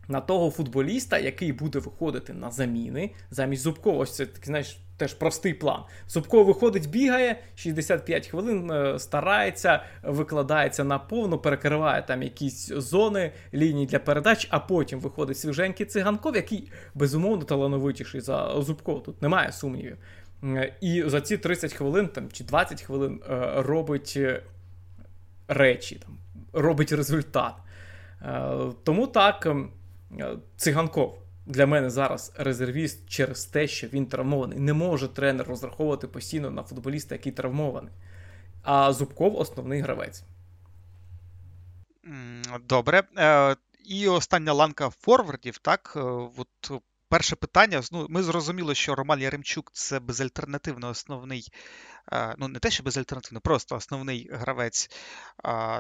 [0.09, 3.99] на того футболіста, який буде виходити на заміни замість Зубкова.
[3.99, 5.83] Ось це такий, знаєш, теж простий план.
[6.09, 13.87] Зубков виходить, бігає 65 хвилин, е, старається, викладається на повну, перекриває там якісь зони, лінії
[13.87, 19.01] для передач, а потім виходить свіженький циганков, який безумовно талановитіший за Зубкова.
[19.01, 19.97] Тут немає сумнівів.
[20.45, 24.19] Е, і за ці 30 хвилин там, чи 20 хвилин е, робить
[25.49, 26.19] речі, там,
[26.53, 27.55] робить результат.
[28.85, 29.71] Тому так, ем,
[30.57, 34.59] циганков для мене зараз резервіст через те, що він травмований.
[34.59, 37.93] Не може тренер розраховувати постійно на футболіста, який травмований.
[38.63, 40.25] А Зубков основний гравець.
[42.69, 43.03] Добре.
[43.19, 45.93] Е, і остання ланка форвардів, так.
[45.97, 46.01] Е,
[46.37, 47.83] от перше питання.
[47.93, 51.53] Ну, Ми зрозуміли, що Роман Яремчук це безальтернативно основний,
[52.39, 54.91] ну не те, що безальтернативно, просто основний гравець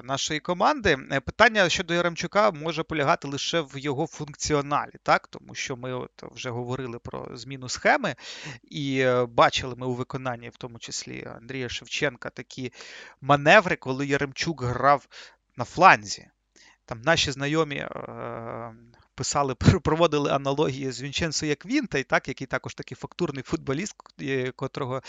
[0.04, 0.98] нашої команди.
[1.12, 5.28] Е, питання щодо Яремчука може полягати лише в його функціоналі, так?
[5.28, 8.14] Тому що ми от вже говорили про зміну схеми
[8.62, 12.72] і е, бачили ми у виконанні, в тому числі Андрія Шевченка, такі
[13.20, 15.06] маневри, коли Яремчук грав
[15.56, 16.28] на фланзі.
[16.84, 17.88] Там наші знайомі е,
[19.14, 23.96] писали, проводили аналогії з Вінченцо як Вінтай, так, який також такий фактурний футболіст,
[24.56, 25.02] котрого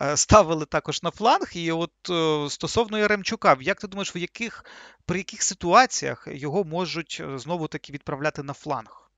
[0.00, 1.50] е, ставили також на фланг.
[1.54, 4.64] І от е, стосовно Яремчука, як ти думаєш, в яких,
[5.06, 9.10] при яких ситуаціях його можуть знову таки відправляти на фланг?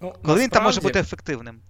[0.00, 0.42] Ну, Коли насправді...
[0.42, 1.62] він там може бути ефективним?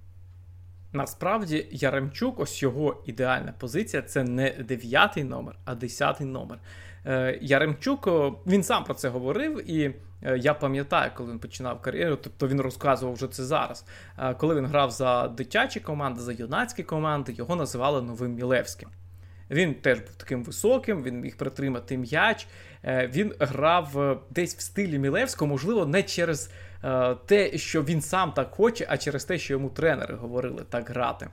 [0.93, 6.59] Насправді Яремчук, ось його ідеальна позиція це не дев'ятий номер, а десятий номер.
[7.07, 8.09] Е, Яремчук
[8.47, 12.61] він сам про це говорив, і е, я пам'ятаю, коли він починав кар'єру, тобто він
[12.61, 13.85] розказував вже це зараз.
[14.19, 18.89] Е, коли він грав за дитячі команди, за юнацькі команди, його називали новим Мілевським.
[19.51, 22.47] Він теж був таким високим, він міг притримати м'яч.
[22.85, 26.51] Він грав десь в стилі Мілевського, можливо, не через
[27.27, 31.29] те, що він сам так хоче, а через те, що йому тренери говорили так грати.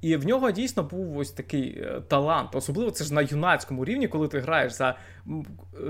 [0.00, 2.54] І в нього дійсно був ось такий е, талант.
[2.54, 4.96] Особливо це ж на юнацькому рівні, коли ти граєш за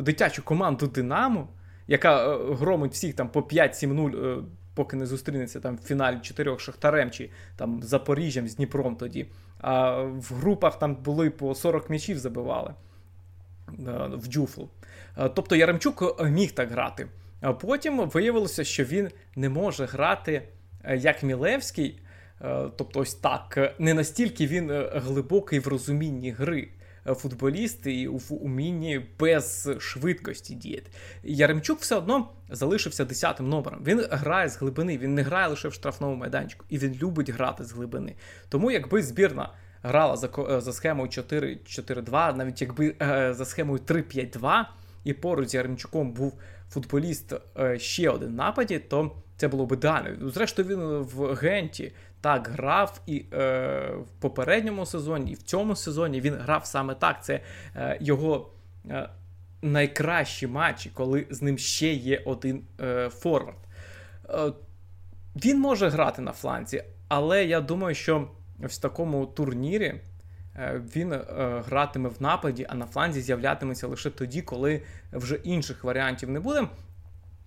[0.00, 1.48] дитячу команду Динамо,
[1.86, 4.42] яка е, громить всіх там по 5-7-0, е,
[4.74, 9.26] поки не зустрінеться там в фіналі чотирьох шахтарем чи там Запоріжжям з Дніпром тоді.
[9.60, 12.74] А в групах там були по 40 м'ячів забивали
[14.12, 14.62] в Джуфл.
[15.34, 17.08] Тобто Яремчук міг так грати.
[17.60, 20.42] Потім виявилося, що він не може грати
[20.96, 22.00] як Мілевський.
[22.42, 26.68] Е, тобто, ось так, е, не настільки він е, глибокий в розумінні гри.
[27.06, 30.90] Футболіст і в умінні без швидкості діяти.
[31.22, 33.84] Яремчук все одно залишився десятим номером.
[33.86, 37.64] Він грає з глибини, він не грає лише в штрафному майданчику, і він любить грати
[37.64, 38.14] з глибини.
[38.48, 44.64] Тому, якби збірна грала за за схемою 4-4-2, навіть якби е, за схемою 3-5-2,
[45.04, 46.40] і поруч з Яремчуком був
[46.70, 50.30] футболіст е, ще один нападі, то це було б ідеально.
[50.30, 56.20] Зрештою, він в Генті так грав і е, в попередньому сезоні, і в цьому сезоні
[56.20, 57.24] він грав саме так.
[57.24, 57.40] Це
[57.76, 58.50] е, його
[58.90, 59.08] е,
[59.62, 63.58] найкращі матчі, коли з ним ще є один е, форвард.
[64.28, 64.52] Е,
[65.36, 68.28] він може грати на фланзі, але я думаю, що
[68.60, 70.00] в такому турнірі.
[70.56, 71.24] Е, він е,
[71.66, 74.82] гратиме в нападі, а на фланзі з'являтиметься лише тоді, коли
[75.12, 76.68] вже інших варіантів не буде.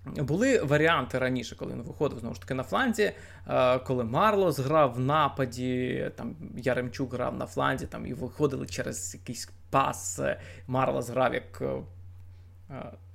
[0.05, 3.11] Були варіанти раніше, коли він виходив знову ж таки на фланзі,
[3.47, 9.13] е, коли Марлос грав в нападі, там Яремчук грав на фланзі, там і виходили через
[9.13, 10.19] якийсь пас.
[10.67, 11.61] Марлос грав як.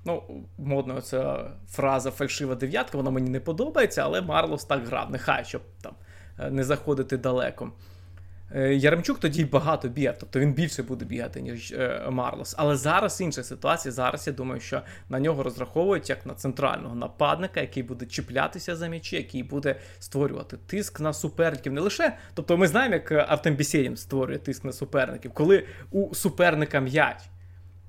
[0.04, 5.10] Ну, модна ця фраза фальшива дев'ятка, вона мені не подобається, але Марлос так грав.
[5.10, 5.94] Нехай щоб там
[6.50, 7.72] не заходити далеко.
[8.54, 12.54] Е, Яремчук тоді багато бігав, тобто він більше буде бігати, ніж е, Марлос.
[12.58, 13.92] Але зараз інша ситуація.
[13.92, 18.88] Зараз я думаю, що на нього розраховують як на центрального нападника, який буде чіплятися за
[18.88, 21.72] м'ячі, який буде створювати тиск на суперників.
[21.72, 26.80] Не лише, тобто ми знаємо, як Артем Бісєдін створює тиск на суперників, коли у суперника
[26.80, 27.16] м'яч.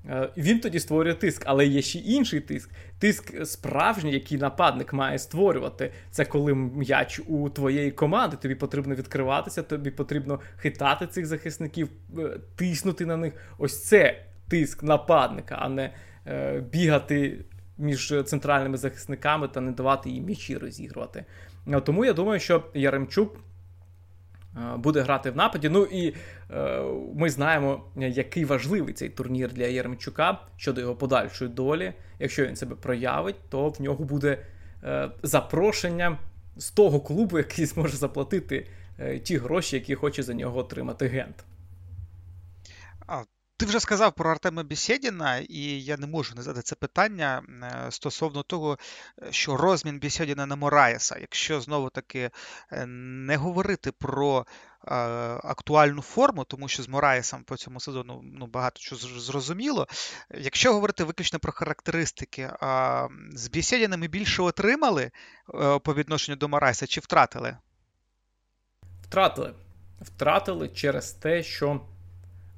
[0.08, 2.70] Е, він тоді створює тиск, але є ще інший тиск.
[2.98, 5.92] Тиск справжній, який нападник має створювати.
[6.10, 12.38] Це коли м'яч у твоєї команди, тобі потрібно відкриватися, тобі потрібно хитати цих захисників, е,
[12.56, 13.32] тиснути на них.
[13.58, 15.94] Ось це тиск нападника, а не
[16.26, 17.44] е, бігати
[17.78, 21.24] між центральними захисниками та не давати їм м'ячі розігрувати.
[21.84, 23.36] Тому я думаю, що Яремчук.
[24.56, 25.68] Е, буде грати в нападі.
[25.68, 26.14] Ну і
[26.50, 26.82] е,
[27.14, 31.92] ми знаємо, який важливий цей турнір для Єрмчука щодо його подальшої долі.
[32.18, 34.46] Якщо він себе проявить, то в нього буде
[34.84, 36.18] е, запрошення
[36.56, 38.66] з того клубу, який зможе заплатити
[39.22, 41.44] ті гроші, які хоче за нього отримати гент.
[43.60, 47.90] Ти вже сказав про Артема Бісєдіна, і я не можу не задати це питання е,
[47.90, 48.78] стосовно того,
[49.30, 52.30] що розмін Бісєдіна на Мораєса, якщо знову таки
[52.72, 54.46] е, не говорити про
[54.86, 54.94] е,
[55.44, 59.86] актуальну форму, тому що з Мораєсом по цьому сезону ну, багато чого зрозуміло.
[60.38, 62.50] Якщо говорити виключно про характеристики,
[63.32, 65.10] з Бісєдіна ми більше отримали
[65.82, 67.56] по відношенню до Мораєса чи втратили?
[69.02, 69.54] Втратили.
[70.00, 71.80] Втратили через те, що.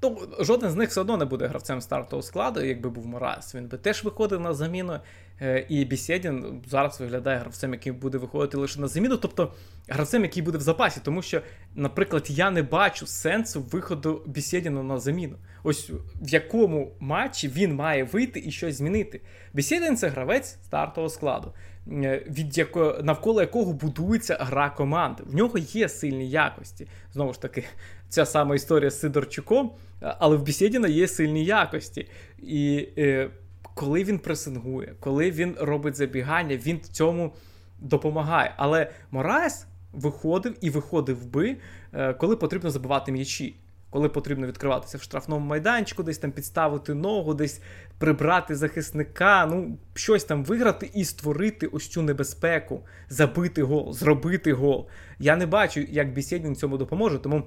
[0.02, 3.54] Ну, жоден з них все одно не буде гравцем стартового складу, якби був Морас.
[3.54, 4.98] Він би теж виходив на заміну.
[5.40, 9.52] Е, і Бісєдін зараз виглядає гравцем, який буде виходити лише на заміну, тобто
[9.88, 11.00] гравцем, який буде в запасі.
[11.04, 11.40] Тому що,
[11.74, 15.36] наприклад, я не бачу сенсу виходу Бісєдіна на заміну.
[15.62, 19.20] Ось в якому матчі він має вийти і щось змінити.
[19.52, 21.52] Бісєдін це гравець стартового складу.
[21.86, 25.22] Від яко, навколо якого будується гра команди.
[25.26, 26.86] В нього є сильні якості.
[27.12, 27.64] Знову ж таки,
[28.08, 32.08] ця сама історія з Сидорчуком, але в Бісєдіна є сильні якості.
[32.38, 33.30] І е,
[33.74, 37.32] коли він пресингує, коли він робить забігання, він цьому
[37.78, 38.54] допомагає.
[38.56, 41.56] Але Мораес виходив і виходив би,
[41.92, 43.54] е, коли потрібно забивати м'ячі.
[43.92, 47.60] Коли потрібно відкриватися в штрафному майданчику, десь там підставити ногу, десь
[47.98, 54.88] прибрати захисника, ну, щось там виграти і створити ось цю небезпеку, забити гол, зробити гол.
[55.18, 57.42] Я не бачу, як Бісєдін цьому допоможе, тому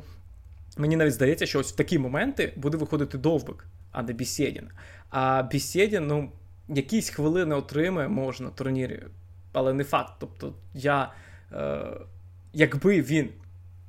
[0.78, 4.70] мені навіть здається, що ось в такі моменти буде виходити довбик, а не Бісєдін.
[5.10, 6.32] А Бісєдін, ну,
[6.68, 9.04] якісь хвилини отримає може на турнірі,
[9.54, 10.14] але не факт.
[10.20, 11.14] Тобто, я,
[11.52, 11.86] е,
[12.54, 13.30] якби він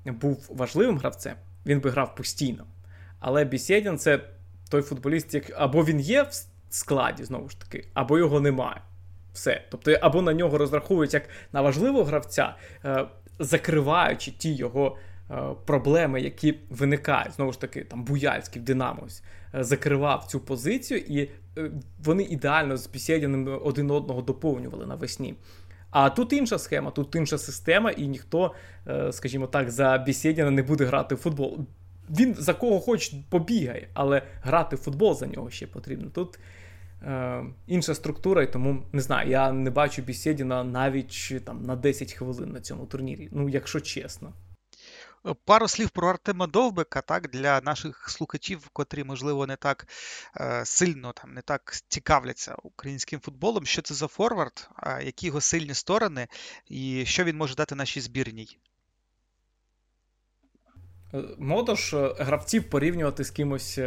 [0.06, 1.34] був важливим гравцем,
[1.66, 2.64] він би грав постійно.
[3.18, 4.20] Але Бісєдін це
[4.70, 6.30] той футболіст, як або він є в
[6.70, 8.80] складі, знову ж таки, або його немає.
[9.32, 9.62] Все.
[9.70, 12.54] Тобто, або на нього розраховують як на важливого гравця,
[12.84, 13.06] е,
[13.38, 14.96] закриваючи ті його
[15.30, 15.34] е,
[15.66, 17.32] проблеми, які виникають.
[17.32, 19.06] Знову ж таки, там Буяльський в Динамо
[19.54, 21.30] е, закривав цю позицію, і
[22.04, 25.34] вони ідеально з Бісєдіним один одного доповнювали навесні.
[25.90, 28.54] А тут інша схема, тут інша система, і ніхто,
[29.10, 31.66] скажімо так, за Бісєдіна не буде грати в футбол
[32.10, 36.10] він за кого хоч побігає, але грати в футбол за нього ще потрібно.
[36.10, 36.38] Тут
[37.02, 42.12] е, інша структура, і тому не знаю, я не бачу Бісєдіна навіть там на 10
[42.12, 43.28] хвилин на цьому турнірі.
[43.32, 44.32] Ну, якщо чесно.
[45.34, 49.86] Пару слів про Артема Довбика, так, для наших слухачів, котрі, можливо, не так
[50.40, 53.66] е, сильно там не так цікавляться українським футболом.
[53.66, 54.70] Що це за форвард,
[55.02, 56.26] які його сильні сторони,
[56.66, 58.58] і що він може дати нашій збірній?
[61.14, 63.78] Е, Модош е, гравців порівнювати з кимось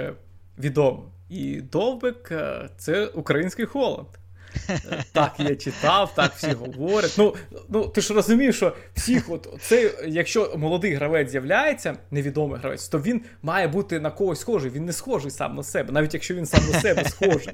[0.58, 1.12] відомим.
[1.30, 2.32] І Довбик
[2.78, 4.19] це український Холланд.
[5.12, 7.16] Так, я читав, так всі говорять.
[7.18, 7.36] Ну,
[7.70, 13.00] ну ти ж розумієш, що всіх, от це, якщо молодий гравець з'являється, невідомий гравець, то
[13.00, 14.72] він має бути на когось схожий.
[14.72, 17.54] Він не схожий сам на себе, навіть якщо він сам на себе схожий.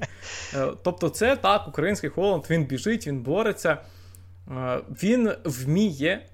[0.82, 3.78] Тобто, це так, український Холланд, він біжить, він бореться,
[5.02, 6.26] він вміє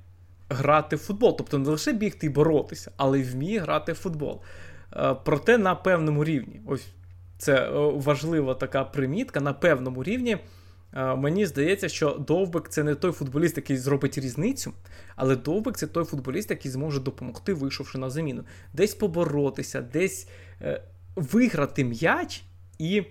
[0.48, 1.36] грати в футбол.
[1.36, 4.40] Тобто не лише бігти і боротися, але й вміє грати в футбол.
[4.96, 6.60] Е, проте на певному рівні.
[6.66, 6.86] Ось
[7.42, 9.40] це е, важлива така примітка.
[9.40, 10.38] На певному рівні.
[10.94, 14.72] Е, мені здається, що Довбик це не той футболіст, який зробить різницю,
[15.16, 18.44] але Довбик це той футболіст, який зможе допомогти, вийшовши на заміну.
[18.72, 20.28] Десь поборотися, десь
[20.60, 20.82] е,
[21.16, 22.42] виграти м'яч
[22.78, 23.02] і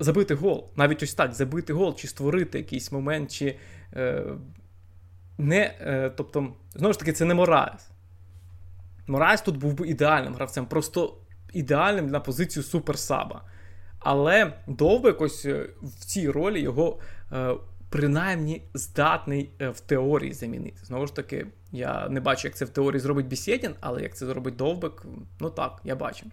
[0.00, 0.70] забити гол.
[0.76, 3.56] Навіть ось так, забити гол, чи створити якийсь момент, чи
[5.38, 6.12] не.
[6.16, 7.90] Тобто, знову ж таки, це не Мораес.
[9.06, 11.19] Мораес тут був би ідеальним гравцем, просто
[11.52, 13.44] ідеальним на позицію суперсаба.
[13.98, 17.00] Але Довбик ось е, в цій ролі його
[17.32, 17.54] е,
[17.90, 20.84] принаймні здатний е, в теорії замінити.
[20.84, 24.26] Знову ж таки, я не бачу, як це в теорії зробить Бісєдін, але як це
[24.26, 25.02] зробить Довбик,
[25.40, 26.26] ну так, я бачу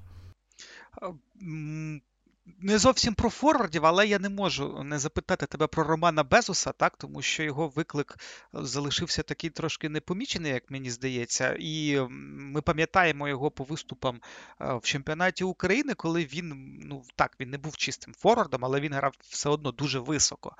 [2.59, 6.97] не зовсім про форвардів, але я не можу не запитати тебе про Романа Безуса, так,
[6.97, 8.17] тому що його виклик
[8.53, 11.57] залишився такий трошки непомічений, як мені здається.
[11.59, 14.21] І ми пам'ятаємо його по виступам
[14.59, 19.13] в чемпіонаті України, коли він, ну так, він не був чистим форвардом, але він грав
[19.21, 20.55] все одно дуже високо.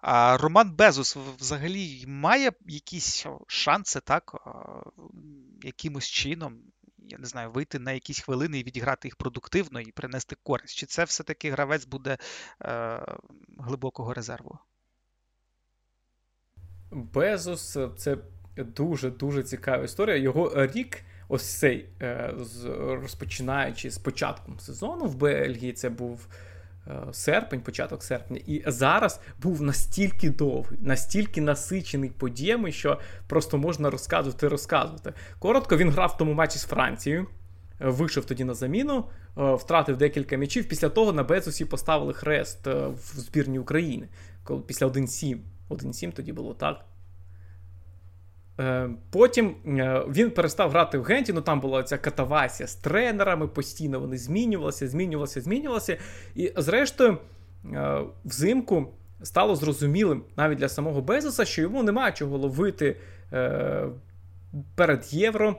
[0.00, 4.34] А Роман Безус взагалі має якісь шанси, так,
[5.62, 6.58] якимось чином
[7.08, 10.76] я не знаю, вийти на якісь хвилини і відіграти їх продуктивно і принести користь?
[10.76, 12.18] Чи це все-таки гравець буде
[12.62, 13.00] е,
[13.58, 14.58] глибокого резерву?
[16.90, 18.18] Безос це
[18.56, 20.16] дуже-дуже цікава історія.
[20.16, 22.34] Його рік, ось цей, е,
[22.78, 26.28] розпочинаючи з початком сезону в Бельгії, це був.
[26.88, 33.90] Е, серпень, початок серпня, і зараз був настільки довгий, настільки насичений подіями, що просто можна
[33.90, 35.12] розказувати, розказувати.
[35.38, 37.26] Коротко він грав в тому матчі з Францією.
[37.80, 39.04] Е, вийшов тоді на заміну,
[39.38, 40.68] е, втратив декілька м'ячів.
[40.68, 44.08] Після того на Безусі поставили хрест в збірні України.
[44.42, 45.38] Коли після 1-7.
[45.68, 46.84] 1-7 тоді було так.
[48.60, 53.46] Е, потім е, він перестав грати в Генті, ну там була ця катавасія з тренерами,
[53.48, 55.96] постійно вони змінювалися, змінювалися, змінювалися.
[56.34, 57.18] І, зрештою,
[57.72, 58.88] е, взимку
[59.22, 62.96] стало зрозумілим навіть для самого Безоса, що йому немає чого ловити
[64.74, 65.56] перед євро,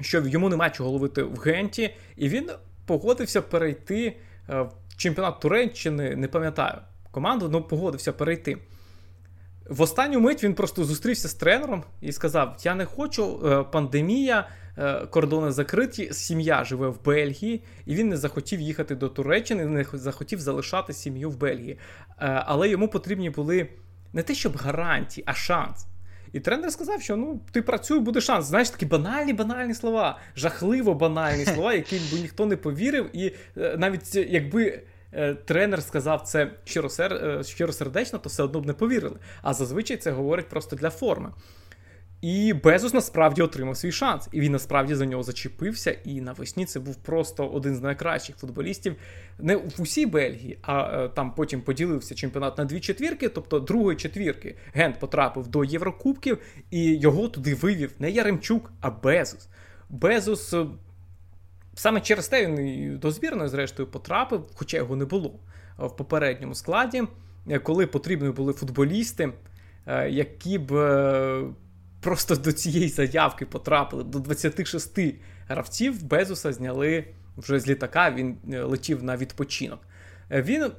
[0.00, 2.50] що йому немає чого ловити в Генті, і він
[2.86, 4.16] погодився перейти
[4.48, 6.78] в чемпіонат Туреччини, не пам'ятаю
[7.10, 8.58] команду, але погодився перейти.
[9.68, 14.48] В останню мить він просто зустрівся з тренером і сказав: Я не хочу, е, пандемія,
[14.78, 19.86] е, кордони закриті, сім'я живе в Бельгії, і він не захотів їхати до Туреччини, не
[19.92, 21.78] захотів залишати сім'ю в Бельгії.
[22.20, 23.68] Е, але йому потрібні були
[24.12, 25.86] не те, щоб гарантії, а шанс.
[26.32, 28.46] І тренер сказав, що ну ти працюй, буде шанс.
[28.46, 33.32] Знаєш, такі банальні, банальні слова, жахливо банальні слова, яким би ніхто не повірив, і
[33.76, 34.82] навіть якби.
[35.16, 37.40] Е, тренер сказав це щиросер...
[37.44, 39.16] щиросердечно, то все одно б не повірили.
[39.42, 41.30] А зазвичай це говорить просто для форми.
[42.20, 44.28] І Безус насправді отримав свій шанс.
[44.32, 45.90] І він насправді за нього зачепився.
[46.04, 48.96] І навесні це був просто один з найкращих футболістів
[49.38, 53.96] не в усій Бельгії, а е, там потім поділився чемпіонат на дві четвірки, тобто другої
[53.96, 54.56] четвірки.
[54.72, 56.38] Гент потрапив до Єврокубків,
[56.70, 59.48] і його туди вивів не Яремчук, а Безус.
[59.90, 60.66] Безус е,
[61.78, 65.34] саме через те він до збірної, зрештою, потрапив, хоча його не було
[65.78, 67.02] в попередньому складі,
[67.50, 69.32] е, коли потрібні були футболісти,
[70.08, 70.72] які б
[72.00, 74.98] просто до цієї заявки потрапили до 26
[75.48, 76.04] гравців.
[76.04, 77.04] Безуса зняли
[77.36, 78.10] вже з літака.
[78.10, 79.80] Він е, летів на відпочинок.
[80.30, 80.70] Е, він е,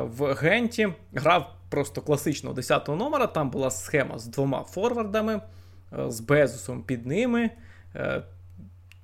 [0.00, 3.26] в Генті грав просто класичного 10-го номера.
[3.26, 5.40] Там була схема з двома форвардами,
[6.08, 7.50] з Безусом під ними.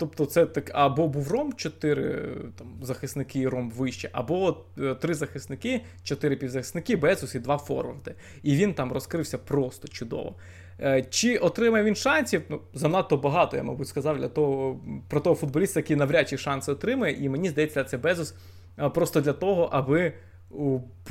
[0.00, 4.56] Тобто, це так або був ром, чотири там, захисники ром вище, або
[5.00, 8.14] три захисники, чотири півзахисники, Безус і два форварди.
[8.42, 10.34] І він там розкрився просто чудово.
[10.80, 12.42] Е, чи отримає він шансів?
[12.48, 16.72] Ну, занадто багато, я, мабуть, сказав для того про того футболіста, який навряд чи шанси
[16.72, 17.24] отримає.
[17.24, 18.34] І мені здається, це Безос
[18.78, 20.12] е, просто для того, аби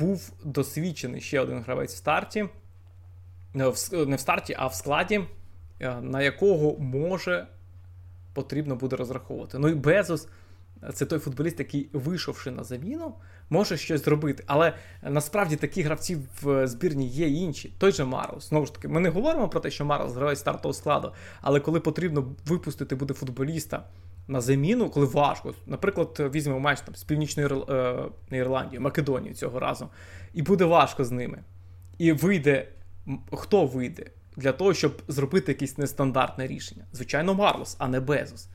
[0.00, 2.40] був досвідчений ще один гравець в старті.
[2.40, 2.48] Е,
[4.06, 5.20] не в старті, а в складі,
[6.02, 7.46] на якого може
[8.32, 9.58] потрібно буде розраховувати.
[9.58, 10.28] Ну і Безос
[10.94, 13.14] це той футболіст, який, вийшовши на заміну,
[13.50, 14.44] може щось зробити.
[14.46, 14.72] Але
[15.02, 17.72] насправді такі гравці в збірні є інші.
[17.78, 18.48] Той же Марлс.
[18.48, 21.80] Знову ж таки, ми не говоримо про те, що Марлс грає стартового складу, але коли
[21.80, 23.84] потрібно випустити буде футболіста
[24.28, 25.54] на заміну, коли важко.
[25.66, 29.88] Наприклад, візьмемо матч там з Північної е, Ірландії, Македонії цього разу,
[30.34, 31.38] і буде важко з ними.
[31.98, 32.68] І вийде,
[33.32, 36.86] хто вийде для того, щоб зробити якесь нестандартне рішення?
[36.92, 38.48] Звичайно, Марлос, а не Безос.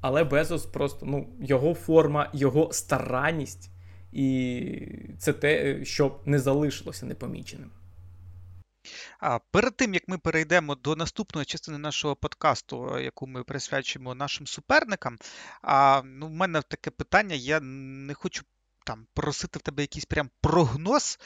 [0.00, 3.70] Але Безос просто ну, його форма, його старанність,
[4.12, 4.76] і
[5.18, 7.70] це те, що не залишилося непоміченим.
[9.18, 14.46] А перед тим як ми перейдемо до наступної частини нашого подкасту, яку ми присвячуємо нашим
[14.46, 15.18] суперникам,
[15.62, 18.42] а ну, в мене таке питання: я не хочу
[18.84, 21.18] там просити в тебе якийсь прям прогноз.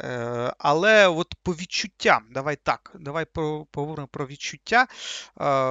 [0.00, 3.24] Е, Але от по відчуттям, давай так, давай
[3.70, 4.86] поговоримо про відчуття, е,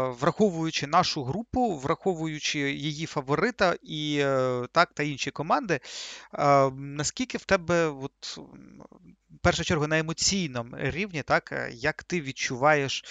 [0.08, 5.80] враховуючи нашу групу, враховуючи її фаворита і е, так, та інші команди,
[6.74, 8.38] наскільки в тебе от,
[9.30, 13.04] в першу чергу на емоційному рівні, так, як ти відчуваєш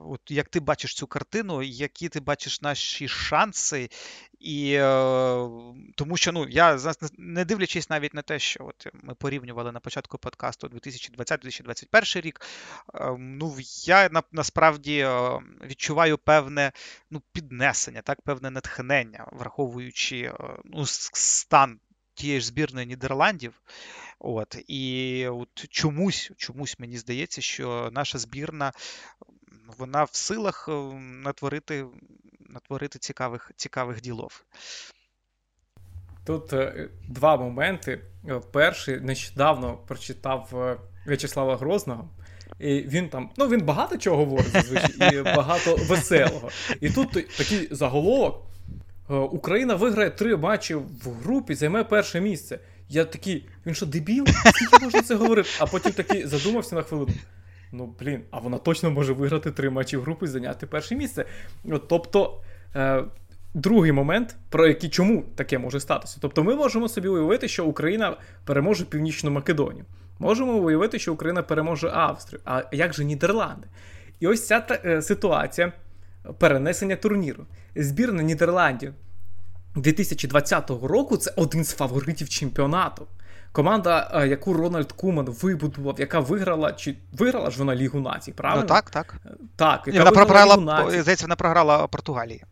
[0.00, 3.90] от як ти бачиш цю картину, які ти бачиш наші шанси,
[4.46, 5.48] і е,
[5.94, 6.78] тому що ну я
[7.18, 12.40] не дивлячись навіть на те, що от ми порівнювали на початку подкасту 2020-2021 рік.
[12.94, 16.72] Е, ну я на, насправді е, відчуваю певне
[17.10, 20.34] ну, піднесення, так, певне натхнення, враховуючи е,
[20.64, 21.80] ну, стан
[22.14, 23.62] тієї ж збірної Нідерландів.
[24.18, 28.72] От, І от чомусь чомусь мені здається, що наша збірна
[29.78, 31.86] вона в силах натворити
[32.48, 34.44] натворити цікавих цікавих ділов.
[36.26, 38.00] Тут е, два моменти.
[38.28, 42.08] Е, перший нещодавно прочитав е, В'ячеслава Грозного.
[42.60, 46.50] І Він там, ну він багато чого говорить, зазвичай, і багато веселого.
[46.80, 48.46] І тут такий заголовок:
[49.08, 52.58] Україна виграє три матчі в групі, займе перше місце.
[52.88, 54.26] Я такий, він що, дебіл?
[54.54, 55.48] Скільки можна це говорити?
[55.58, 57.12] А потім такий задумався на хвилину.
[57.72, 61.24] Ну, блін, а вона точно може виграти три матчі в групі і зайняти перше місце.
[61.88, 62.40] Тобто,
[62.76, 63.04] е,
[63.54, 66.18] другий момент, про який чому таке може статися.
[66.20, 69.84] Тобто, ми можемо собі уявити, що Україна переможе Північну Македонію.
[70.18, 72.40] Можемо уявити, що Україна переможе Австрію.
[72.44, 73.68] А як же Нідерланди?
[74.20, 75.72] І ось ця та, е, ситуація
[76.38, 77.46] перенесення турніру.
[77.76, 78.94] Збірна Нідерландів
[79.74, 83.06] 2020 року це один з фаворитів чемпіонату.
[83.56, 88.62] Команда, е, яку Рональд Куман вибудував, яка виграла, чи виграла ж вона Лігу націй, правильно?
[88.62, 89.16] Ну, Так, так.
[89.26, 92.44] Е, так, яка вона програла, здається, вона програла Португалії.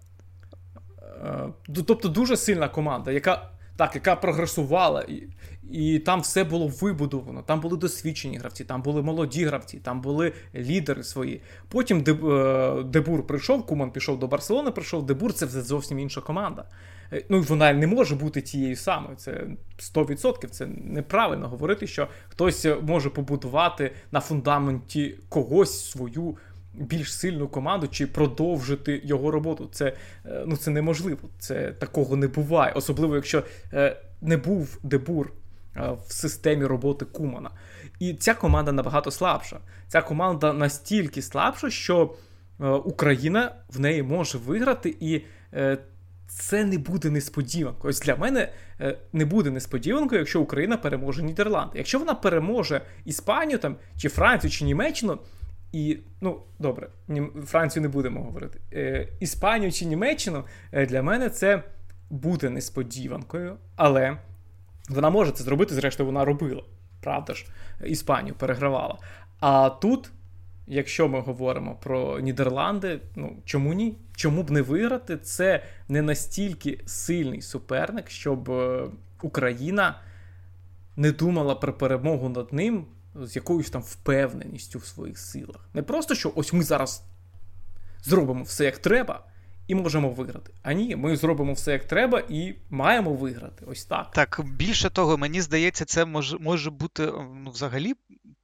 [1.24, 1.48] Е,
[1.86, 5.22] тобто дуже сильна команда, яка так, яка прогресувала, і
[5.70, 7.42] і там все було вибудовано.
[7.42, 11.42] Там були досвідчені гравці, там були молоді гравці, там були лідери свої.
[11.68, 12.00] Потім
[12.90, 16.64] Дебур прийшов, Куман пішов до Барселони, прийшов Дебур, це вже зовсім інша команда.
[17.12, 19.16] Е, ну вона не може бути тією самою.
[19.16, 19.46] Це
[19.78, 20.46] 100%.
[20.48, 26.36] Це неправильно говорити, що хтось може побудувати на фундаменті когось свою.
[26.74, 29.68] Більш сильну команду чи продовжити його роботу.
[29.72, 29.92] Це
[30.26, 31.28] е, ну, це неможливо.
[31.38, 32.72] Це такого не буває.
[32.72, 35.32] Особливо, якщо е, не був дебур
[36.06, 37.50] в системі роботи Кумана.
[37.98, 39.60] І ця команда набагато слабша.
[39.88, 42.14] Ця команда настільки слабша, що
[42.60, 45.78] е, Україна в неї може виграти, і е,
[46.26, 47.90] це не буде несподіванкою.
[47.90, 51.78] Ось для мене е, не буде несподіванкою, якщо Україна переможе Нідерланди.
[51.78, 55.18] Якщо вона переможе Іспанію там, чи Францію, чи Німеччину.
[55.74, 56.88] І, ну, добре,
[57.46, 58.60] Францію не будемо говорити.
[58.72, 61.62] Е, Іспанію чи Німеччину е, для мене це
[62.10, 64.18] буде несподіванкою, але
[64.88, 66.62] вона може це зробити, зрештою, вона робила.
[67.00, 67.46] Правда ж,
[67.84, 68.98] Іспанію перегравала.
[69.40, 70.10] А тут,
[70.66, 73.96] якщо ми говоримо про Нідерланди, ну чому ні?
[74.16, 75.16] Чому б не виграти?
[75.16, 78.86] Це не настільки сильний суперник, щоб е,
[79.22, 80.00] Україна
[80.96, 85.68] не думала про перемогу над ним з якоюсь там впевненістю в своїх силах.
[85.74, 87.02] Не просто що ось ми зараз
[88.02, 89.26] зробимо все як треба
[89.66, 90.52] і можемо виграти.
[90.62, 93.64] А ні, ми зробимо все як треба і маємо виграти.
[93.66, 94.10] Ось так.
[94.10, 97.94] Так, більше того, мені здається, це може може бути ну, взагалі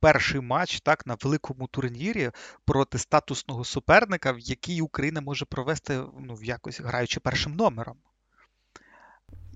[0.01, 2.31] перший матч так на великому турнірі
[2.65, 7.97] проти статусного суперника, в який Україна може провести ну, в якось граючи першим номером.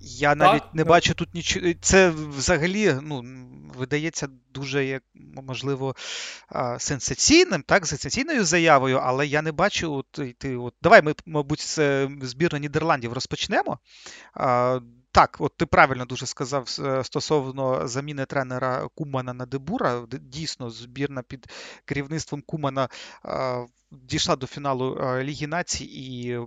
[0.07, 0.89] Я навіть так, не так.
[0.89, 1.65] бачу тут нічого.
[1.81, 3.23] Це взагалі ну,
[3.77, 5.95] видається дуже, як можливо,
[6.77, 9.93] сенсаційним, так, сенсаційною заявою, але я не бачу.
[9.93, 13.79] От, ти, от, Давай ми, мабуть, з збірної Нідерландів розпочнемо.
[15.11, 16.69] Так, от ти правильно дуже сказав
[17.03, 20.05] стосовно заміни тренера Кумана на Дебура.
[20.21, 21.49] Дійсно, збірна під
[21.85, 22.89] керівництвом Кумана
[23.91, 26.37] дійшла до фіналу Ліги Націй і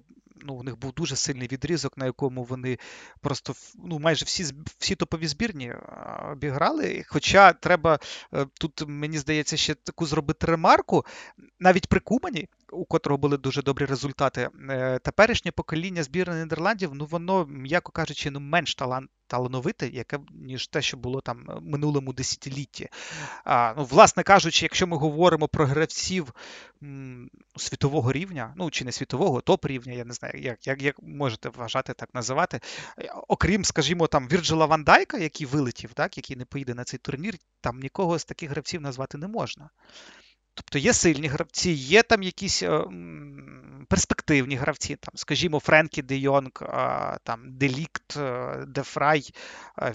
[0.43, 2.79] ну, у них був дуже сильний відрізок, на якому вони
[3.21, 4.45] просто ну, майже всі
[4.79, 5.75] всі топові збірні
[6.33, 7.05] обіграли.
[7.09, 7.99] Хоча треба
[8.35, 11.07] е, тут, мені здається, ще таку зробити ремарку,
[11.61, 17.05] навіть при Кумані, у котрого були дуже добрі результати, е, теперішнє покоління збірної Нідерландів, ну
[17.05, 22.13] воно, м'яко кажучи, ну менш талант, талановите, яке ніж те, що було там в минулому
[22.13, 22.89] десятилітті.
[23.45, 26.35] А, ну, Власне кажучи, якщо ми говоримо про гравців
[26.83, 31.03] м, світового рівня, ну чи не світового, топ рівня, я не знаю, як як, як
[31.03, 32.61] можете вважати так називати,
[33.29, 37.35] окрім, скажімо, там Вірджила Ван Дайка, який вилетів, так, який не поїде на цей турнір,
[37.61, 39.71] там нікого з таких гравців назвати не можна.
[40.59, 42.85] Тобто є сильні гравці, є там якісь е,
[43.89, 49.31] перспективні гравці, там, скажімо, Френкі Де Йонг, е, там, Де Лігт, е, ДеВрей,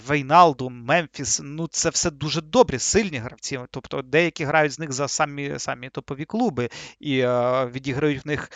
[0.06, 1.40] Вейналдум, Мемфіс.
[1.44, 3.60] Ну, це все дуже добрі, сильні гравці.
[3.70, 6.68] Тобто деякі грають з них за самі самі топові клуби
[7.00, 7.26] і
[7.72, 8.50] відіграють в них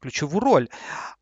[0.00, 0.66] ключову роль.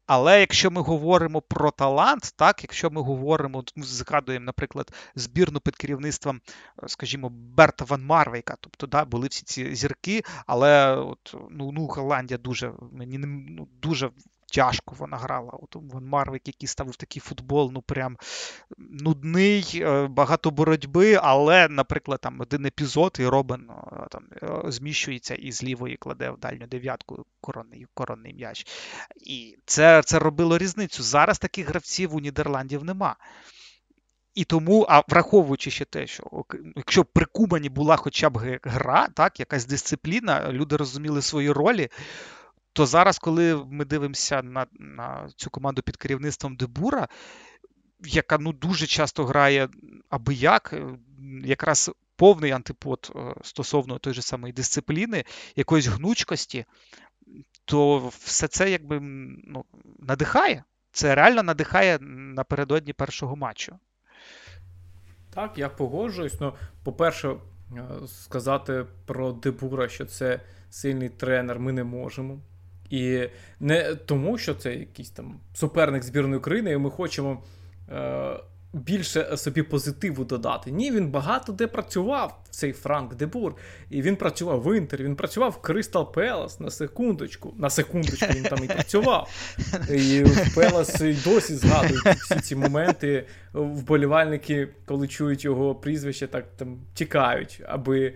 [0.07, 6.41] Але якщо ми говоримо про талант, так, якщо ми говоримо, згадуємо, наприклад, збірну під керівництвом,
[6.87, 12.39] скажімо, Берта Ван Марвейка, тобто да, були всі ці зірки, але от, ну, ну Голландія
[12.39, 14.11] дуже мені ну, дуже
[14.55, 15.51] тяжко вона грала.
[15.53, 18.17] От Ван Марвик, який ставив такий футбол, ну прям
[18.79, 25.35] нудний, е, багато боротьби, але, наприклад, там один епізод, і Робин е, там е, зміщується
[25.35, 28.67] і з лівої кладе в дальню дев'ятку коронний коронний м'яч.
[29.17, 31.03] І це, це робило різницю.
[31.03, 33.17] Зараз таких гравців у Нідерландів нема.
[34.35, 36.45] І тому, а враховуючи ще те, що
[36.77, 41.89] якщо при Кубані була хоча б гра, так, якась дисципліна, люди розуміли свої ролі,
[42.73, 47.09] то зараз, коли ми дивимося на на цю команду під керівництвом Дебура,
[48.05, 49.69] яка ну дуже часто грає
[50.11, 50.99] аби як, е,
[51.45, 55.25] якраз повний антипод е, стосовно той же самої дисципліни,
[55.57, 56.65] якоїсь гнучкості,
[57.65, 59.01] то все це якби
[59.47, 59.65] ну,
[59.99, 60.65] надихає.
[60.93, 63.79] Це реально надихає напередодні першого матчу.
[65.35, 66.41] Так, я погоджуюсь.
[66.41, 67.37] Ну, по-перше, е,
[68.07, 72.39] сказати про Дебура, що це сильний тренер, ми не можемо.
[72.91, 73.29] І
[73.61, 77.43] не тому, що це якийсь там суперник збірної України, і ми хочемо
[77.93, 78.41] е,
[78.75, 80.71] більше собі позитиву додати.
[80.71, 83.55] Ні, він багато де працював, цей Франк Дебур.
[83.91, 87.55] І він працював в Інтері, він працював в Кристал Пелас на секундочку.
[87.57, 89.31] На секундочку він там і працював.
[89.91, 93.27] І Пелас і досі згадують всі ці моменти.
[93.53, 98.15] Вболівальники, коли чують його прізвище, так там тікають, аби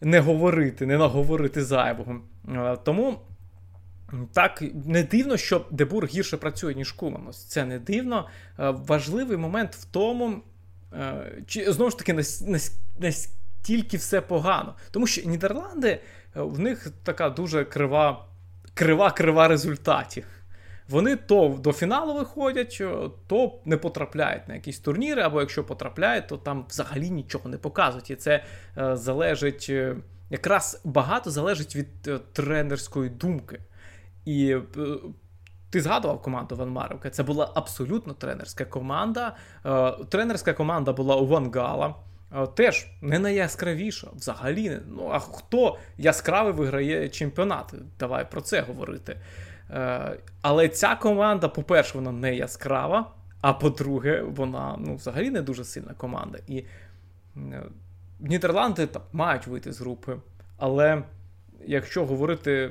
[0.00, 2.20] не говорити, не наговорити зайвого.
[2.54, 3.18] Е, тому.
[4.32, 7.32] Так, не дивно, що Дебур гірше працює, ніж Куман.
[7.32, 8.28] Це не дивно.
[8.58, 10.42] Е, важливий момент в тому,
[10.92, 12.14] е, чи знову ж таки,
[12.98, 14.74] настільки все погано.
[14.90, 16.00] Тому що Нідерланди е,
[16.34, 18.24] в них така дуже крива,
[18.74, 20.24] крива, крива результатів.
[20.88, 22.82] Вони то до фіналу виходять,
[23.26, 28.10] то не потрапляють на якісь турніри, або якщо потрапляють, то там взагалі нічого не показують.
[28.10, 28.44] І це
[28.76, 29.72] залежить
[30.30, 32.02] якраз багато залежить від
[32.32, 33.60] тренерської думки.
[34.24, 34.62] І е,
[35.70, 37.10] ти згадував команду Ван Марівка.
[37.10, 39.36] Це була абсолютно тренерська команда.
[39.66, 41.94] Е, тренерська команда була у Вангала.
[42.54, 44.08] теж не найяскравіша.
[44.14, 47.74] Взагалі, ну а хто яскравий виграє чемпіонат?
[47.98, 49.16] Давай про це говорити.
[49.70, 53.10] Е, але ця команда, по-перше, вона не яскрава,
[53.40, 56.38] а по-друге, вона ну, взагалі не дуже сильна команда.
[56.46, 56.64] І
[57.36, 57.62] е,
[58.20, 60.16] Нідерланди мають вийти з групи.
[60.56, 61.02] Але
[61.66, 62.70] якщо говорити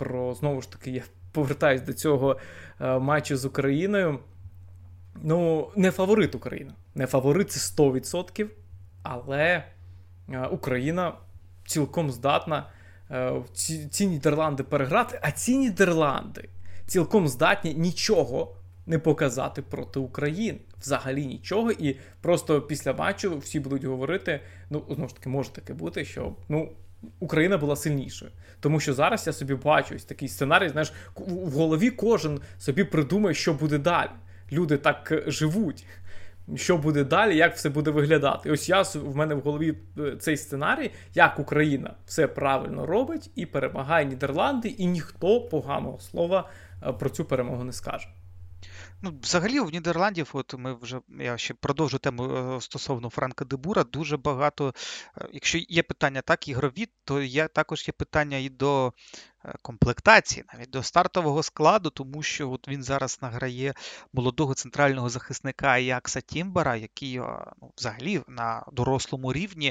[0.00, 2.36] про знову ж таки, я повертаюсь до цього
[2.80, 4.18] е, матчу з Україною.
[5.22, 6.72] Ну, не фаворит України.
[6.94, 8.46] Не фаворит це 100%,
[9.02, 9.64] але
[10.50, 11.12] Україна
[11.66, 12.66] цілком здатна
[13.10, 16.48] Е, ці, ці Нідерланди переграти, а ці Нідерланди
[16.86, 20.58] цілком здатні нічого не показати проти України.
[20.80, 21.72] Взагалі нічого.
[21.72, 24.40] І просто після матчу всі будуть говорити:
[24.70, 26.68] ну, знову ж таки, може таке бути, що ну.
[27.20, 28.30] Україна була сильнішою,
[28.60, 30.68] тому що зараз я собі бачу ось такий сценарій.
[30.68, 34.10] Знаєш, в голові кожен собі придумає, що буде далі.
[34.52, 35.86] Люди так е, живуть
[36.56, 38.50] що буде далі, як все буде виглядати.
[38.50, 43.46] ось я в мене в голові е, цей сценарій, як Україна все правильно робить і
[43.46, 46.48] перемагає Нідерланди, і ніхто поганого слова
[46.86, 48.08] е, про цю перемогу не скаже.
[49.02, 53.84] Ну, взагалі, в Нідерландів, от ми вже я ще продовжу тему е, стосовно Франка Дебура.
[53.84, 54.74] Дуже багато.
[55.32, 58.92] Якщо є питання так, ігрові, то є також є питання і до
[59.44, 63.74] Е, комплектації, навіть до стартового складу, тому що от він зараз награє
[64.12, 69.68] молодого центрального захисника Якса Тімбера, який е, ну, взагалі на дорослому рівні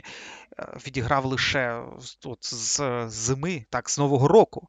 [0.59, 1.83] е, відіграв лише
[2.25, 4.67] от, з зими, так, з Нового року.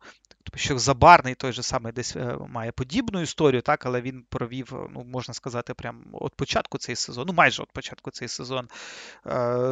[0.51, 2.16] Тобто, що Забарний той же самий десь
[2.48, 7.26] має подібну історію, так, але він провів, ну, можна сказати, прямо від початку цей сезон,
[7.26, 8.68] ну майже від початку цей сезон,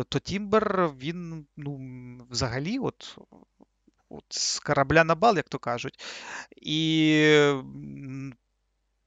[0.08, 1.80] то Тімбер, він ну,
[2.30, 3.18] взагалі от
[4.08, 6.04] от з корабля на бал, як то кажуть.
[6.56, 7.52] І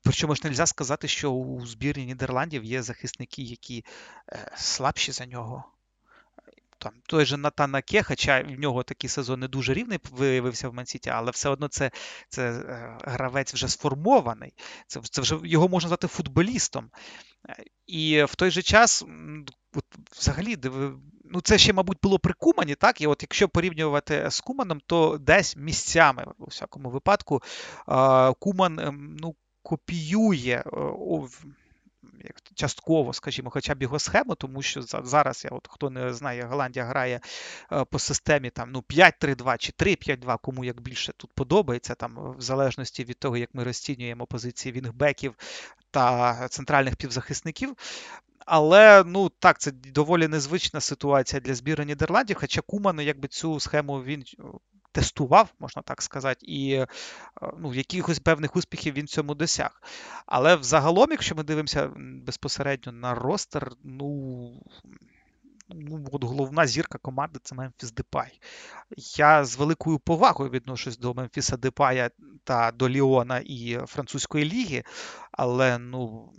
[0.03, 3.86] причому ж не можна сказати, що у збірні Нідерландів є захисники, які
[4.30, 5.65] е, слабші за нього.
[6.82, 10.73] Там той же Натан Аке, хоча в нього такий сезон не дуже рівний виявився в
[10.73, 11.91] Мансіті, але все одно це
[12.29, 14.53] це е, гравець вже сформований.
[14.88, 16.89] Це це вже його можна звати футболістом.
[17.88, 19.05] І в той же час,
[19.75, 19.86] от,
[20.17, 20.57] взагалі,
[21.25, 23.01] ну це ще, мабуть, було при Кумані, так?
[23.01, 27.41] І от якщо порівнювати з Куманом, то десь місцями, у всякому випадку,
[28.39, 30.63] Куман ем, ну, копіює
[32.55, 36.86] частково, скажімо, хоча б його схему, тому що зараз, я от хто не знає, Голландія
[36.86, 37.19] грає
[37.72, 42.41] е, по системі там ну 5-3-2 чи 3-5-2, кому як більше тут подобається, там в
[42.41, 45.36] залежності від того, як ми розцінюємо позиції вінгбеків
[45.91, 47.76] та центральних півзахисників.
[48.45, 52.38] Але ну так, це доволі незвична ситуація для збірної Нідерландів.
[52.39, 54.24] Хоча Куман, якби цю схему він
[54.92, 56.88] тестував, можна так сказати, і е,
[57.60, 59.82] ну, якихось певних успіхів він цьому досяг.
[60.26, 64.52] Але взагалом, якщо ми дивимося безпосередньо на ростер, ну.
[65.74, 68.39] Ну, от головна зірка команди це Мемфіс Депай.
[69.18, 72.10] Я з великою повагою відношусь до Мемфіса Депая
[72.44, 74.84] та до Ліона і французької ліги,
[75.32, 76.30] але ну,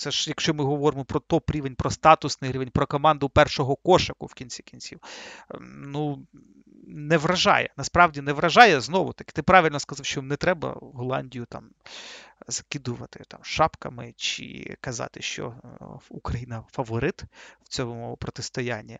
[0.00, 4.26] це ж якщо ми говоримо про топ рівень, про статусний рівень, про команду першого кошику
[4.26, 5.00] в кінці кінців,
[5.50, 6.26] ем, ну
[6.86, 7.70] не вражає.
[7.76, 9.32] Насправді не вражає знову таки.
[9.32, 11.70] Ти правильно сказав, що не треба Голландію там
[12.48, 17.22] закидувати там шапками чи казати, що е, Україна фаворит
[17.62, 18.98] в цьому протистоянні.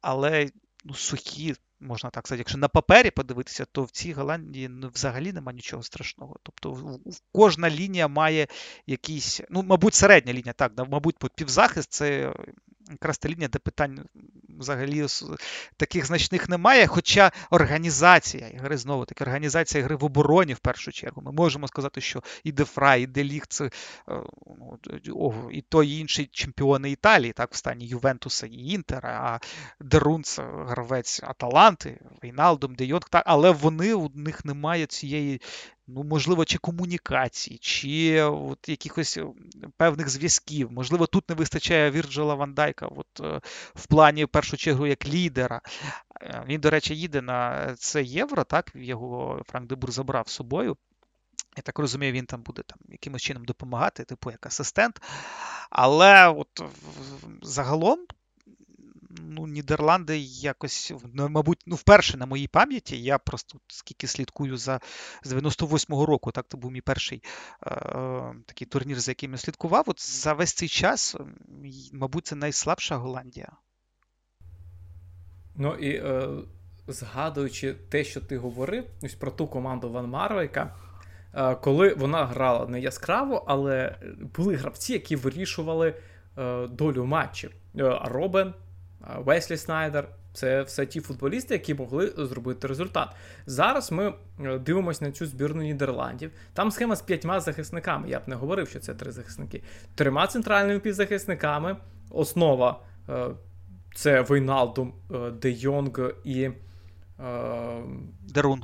[0.00, 0.48] Але
[0.84, 5.32] ну, сухі можна так сказати, якщо на папері подивитися, то в цій Голландії ну, взагалі
[5.32, 6.36] нема нічого страшного.
[6.42, 6.98] Тобто
[7.32, 8.46] кожна лінія має
[8.86, 12.34] якийсь, ну, мабуть, середня лінія, так, мабуть, півзахист це
[12.90, 14.04] якраз лінія, де питань
[14.58, 15.06] взагалі
[15.76, 16.86] таких значних немає.
[16.86, 21.22] Хоча організація ігри, знову таки, організація гри в обороні в першу чергу.
[21.22, 23.70] Ми можемо сказати, що і Дефрай, і Деліг, це е,
[25.06, 29.40] ну, і той і інший чемпіони Італії, так, в стані Ювентуса і Інтера, а
[29.84, 35.40] Дерун це гравець Аталанти, Вейналдом, Де Йонг, так, але вони у них немає цієї
[35.88, 39.26] ну, можливо, чи комунікації, чи от якихось е,
[39.76, 40.72] певних зв'язків.
[40.72, 43.40] Можливо, тут не вистачає Вірджила Вандайка от, е,
[43.74, 45.60] в плані, в першу чергу, як лідера.
[46.22, 50.76] Е, він, до речі, їде на це євро, так, його Франк Дебур забрав з собою.
[51.56, 55.02] Я так розумію, він там буде там якимось чином допомагати, типу як асистент.
[55.70, 56.62] Але от
[57.42, 58.06] загалом
[59.10, 64.80] ну, Нідерланди якось, мабуть, ну, вперше на моїй пам'яті, я просто скільки слідкую за
[65.22, 67.22] з 98-го року, так, це був мій перший
[67.66, 67.70] е,
[68.46, 69.84] такий турнір, за яким я слідкував.
[69.86, 71.16] От за весь цей час,
[71.92, 73.52] мабуть, це найслабша Голландія.
[75.56, 76.28] Ну і е,
[76.88, 80.74] згадуючи те, що ти говорив, ось про ту команду Ван Марвейка,
[81.34, 83.98] е, коли вона грала не яскраво, але
[84.36, 85.94] були гравці, які вирішували
[86.38, 87.50] е, долю матчів.
[87.78, 88.54] Е, Роббен,
[89.00, 90.08] Веслі Снайдер.
[90.32, 93.08] Це все ті футболісти, які могли зробити результат.
[93.46, 96.32] Зараз ми е, дивимося на цю збірну Нідерландів.
[96.52, 98.08] Там схема з п'ятьма захисниками.
[98.08, 99.62] Я б не говорив, що це три захисники.
[99.94, 101.76] Трьома центральними півзахисниками.
[102.10, 103.26] Основа е,
[103.94, 106.50] це Вейналдум, е, Де Йонг і
[108.22, 108.62] Дерун.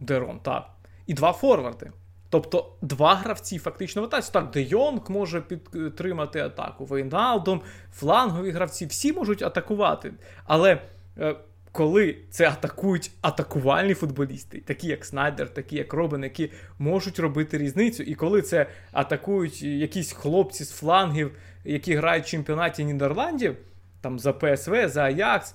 [0.00, 0.70] Дерон, так.
[1.06, 1.90] І два форварди.
[2.30, 4.30] Тобто два гравці фактично в атаці.
[4.32, 6.84] Так, Де Йонг може підтримати атаку.
[6.84, 7.60] Вейналдом,
[7.92, 10.12] флангові гравці, всі можуть атакувати.
[10.44, 10.82] Але
[11.18, 11.36] е,
[11.72, 18.02] коли це атакують атакувальні футболісти, такі як Снайдер, такі як Робин, які можуть робити різницю,
[18.02, 21.32] і коли це атакують якісь хлопці з флангів,
[21.64, 23.56] які грають в чемпіонаті Нідерландів,
[24.00, 25.54] там за ПСВ, за Аякс,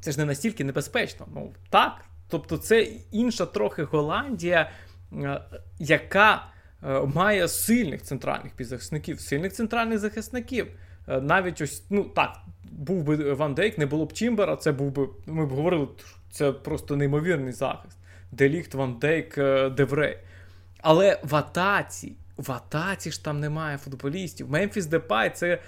[0.00, 1.26] це ж не настільки небезпечно.
[1.34, 1.92] Ну так.
[2.28, 4.70] Тобто, це інша трохи Голландія.
[5.12, 5.40] Е,
[5.78, 6.46] яка
[6.82, 10.66] е, має сильних центральних півзахисників, сильних центральних захисників.
[11.08, 12.36] Е, навіть ось, ну так,
[12.72, 15.88] був би Ван Дейк, не було б Тімбера, це був би, ми б говорили,
[16.30, 17.98] це просто неймовірний захист.
[18.32, 19.34] Де Лігт, Ван Дейк,
[19.76, 20.18] Де Врей.
[20.80, 24.50] Але в атаці, в атаці ж там немає футболістів.
[24.50, 25.58] Мемфіс Депай це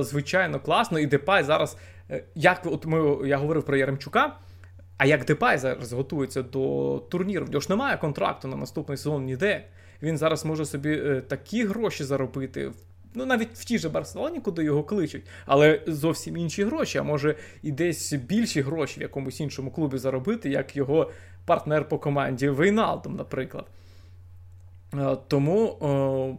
[0.00, 1.76] звичайно класно, і Депай зараз,
[2.34, 4.36] як от ми, я говорив про Яремчука.
[4.98, 9.24] А як Депай зараз готується до турніру, в нього ж немає контракту на наступний сезон
[9.24, 9.64] ніде.
[10.02, 12.72] Він зараз може собі е, такі гроші заробити.
[13.14, 17.34] Ну, навіть в тій же Барселоні, куди його кличуть, але зовсім інші гроші, а може
[17.62, 21.10] і десь більші гроші в якомусь іншому клубі заробити, як його
[21.44, 23.66] партнер по команді Вейналдом, наприклад.
[24.94, 26.36] Е, тому о,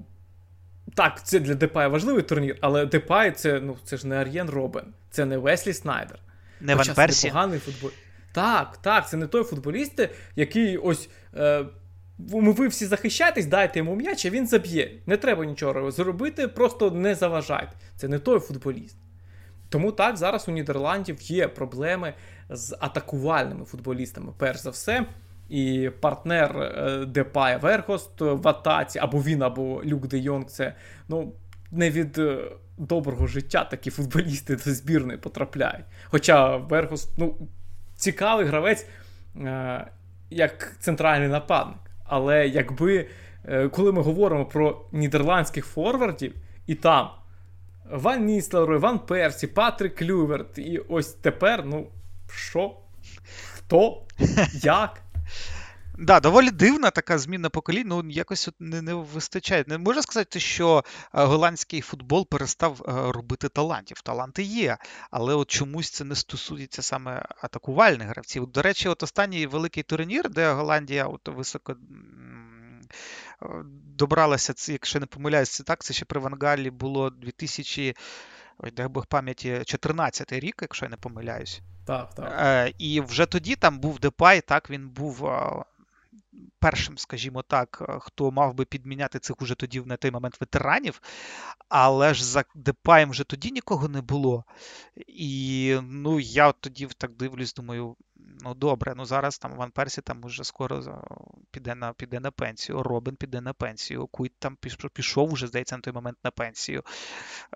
[0.96, 4.86] так, це для Депая важливий турнір, але Депай це ну, це ж не Ар'єн Роббен,
[5.10, 6.20] це не Веслі Снайдер.
[6.62, 7.28] Не Ван Персі.
[7.28, 7.92] непоганий футбол.
[8.32, 11.10] Так, так, це не той футболіст, який ось.
[11.36, 11.66] Е,
[12.32, 14.92] ви всі захищаєтесь, дайте йому м'яч, а він заб'є.
[15.06, 17.72] Не треба нічого зробити, просто не заважайте.
[17.96, 18.98] Це не той футболіст.
[19.70, 22.14] Тому так, зараз у Нідерландів є проблеми
[22.50, 25.06] з атакувальними футболістами, перш за все.
[25.50, 30.76] І партнер Депая Вегхорст в атаці, або він, або Люк Де Йонг, це
[31.08, 31.34] ну,
[31.72, 35.86] не від е, доброго життя такі футболісти до збірної потрапляють.
[36.06, 37.36] Хоча Верхост, ну,
[38.00, 38.88] цікавий гравець
[39.36, 39.88] е,
[40.30, 41.80] як центральний нападник.
[42.04, 43.08] Але якби
[43.46, 46.36] е, коли ми говоримо про нідерландських форвардів,
[46.68, 47.10] і там
[47.92, 51.88] Ван Ністелрой, Ван Персі, Патрик Клюверт, і ось тепер, ну,
[52.32, 52.78] що?
[53.56, 54.02] Хто?
[54.54, 55.02] Як?
[56.02, 59.64] Да, доволі дивна така зміна поколінь, ну якось от не не вистачає.
[59.68, 64.02] Не можна сказати, що е, голландський футбол перестав е, робити талантів.
[64.02, 64.78] Таланти є,
[65.12, 68.48] але от чомусь це не стосується саме атакувальних гравців.
[68.48, 71.76] До речі, от останній великий турнір, де Голландія от високо.
[73.42, 73.48] Е,
[73.98, 77.96] добралася, якщо не помиляюся, так, це ще при Вангалі було 2000,
[78.58, 81.62] ой, дай Бог пам'яті, 14 рік, якщо я не помиляюсь.
[81.86, 82.74] Так, так.
[82.78, 85.30] І вже тоді там був Депай, так, він був
[86.60, 91.02] першим, скажімо так, е, хто мав би підміняти цих уже тоді на той момент ветеранів,
[91.70, 94.44] але ж за Депаєм вже тоді нікого не було.
[95.08, 97.96] І ну, я тоді так дивлюсь, думаю,
[98.42, 101.04] ну добре, ну зараз там Ван Персі там уже скоро
[101.52, 104.58] піде на піде на пенсію, Роббен піде на пенсію, Куйт там
[104.94, 106.84] пішов вже, здається, на той момент на пенсію.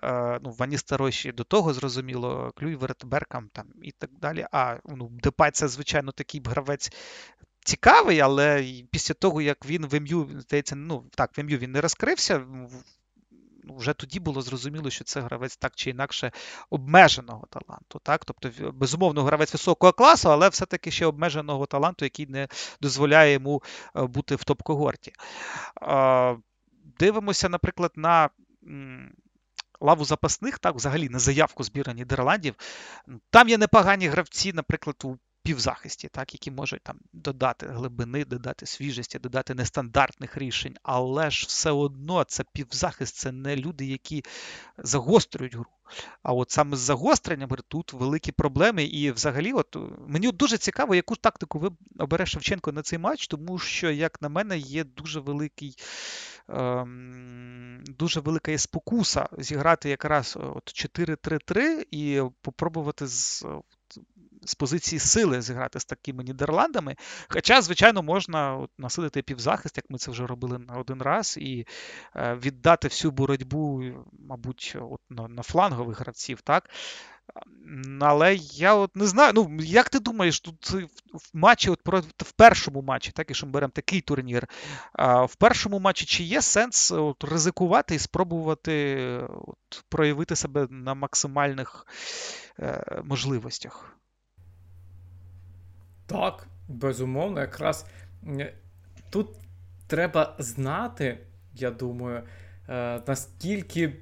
[0.02, 4.46] Е, ну, Ван Ністелрой до того зрозуміло, Клюйверт, Бергкамп там і так далі.
[4.52, 6.92] А ну, Депай це, звичайно, такий гравець
[7.64, 11.80] цікавий, але після того, як він в МЮ, здається, ну так, в МЮ він не
[11.80, 12.46] розкрився.
[13.66, 16.32] Ну, вже тоді було зрозуміло, що це гравець так чи інакше
[16.70, 18.00] обмеженого таланту.
[18.02, 18.24] Так?
[18.24, 22.48] Тобто, безумовно, гравець високого класу, але все-таки ще обмеженого таланту, який не
[22.80, 23.62] дозволяє йому
[23.96, 25.12] е, бути в топ-когорті.
[26.98, 28.30] Дивимося, наприклад, на
[29.80, 32.54] лаву запасних, так, взагалі на заявку збірної Нідерландів.
[33.30, 39.18] Там є непогані гравці, наприклад, у півзахисті, так, які можуть там додати глибини, додати свіжості,
[39.18, 44.24] додати нестандартних рішень, але ж все одно це півзахист, це не люди, які
[44.78, 45.66] загострюють гру.
[46.22, 48.84] А от саме з загостренням тут великі проблеми.
[48.84, 49.76] І взагалі, от
[50.06, 54.28] мені дуже цікаво, яку тактику ви обере Шевченко на цей матч, тому що, як на
[54.28, 55.76] мене, є дуже великий.
[56.48, 63.46] Ем, дуже велика є спокуса зіграти якраз от 4-3-3 і попробувати з
[64.46, 66.96] з позиції сили зіграти з такими Нідерландами.
[67.28, 71.66] Хоча, звичайно, можна от, насидити півзахист, як ми це вже робили на один раз, і
[72.16, 73.82] е, віддати всю боротьбу,
[74.28, 76.40] мабуть, от, на, на флангових гравців.
[76.40, 76.70] так.
[78.00, 79.32] Але я от не знаю.
[79.34, 80.70] Ну, як ти думаєш, тут
[81.12, 81.80] в матчі, от
[82.18, 84.48] в першому матчі, так якщо ми беремо такий турнір,
[84.98, 88.96] в першому матчі чи є сенс от, ризикувати і спробувати
[89.28, 91.86] от, проявити себе на максимальних
[92.58, 93.96] е, можливостях?
[96.06, 97.86] Так, безумовно, якраз
[99.10, 99.28] тут
[99.86, 101.18] треба знати,
[101.54, 102.22] я думаю.
[102.68, 103.92] Е, наскільки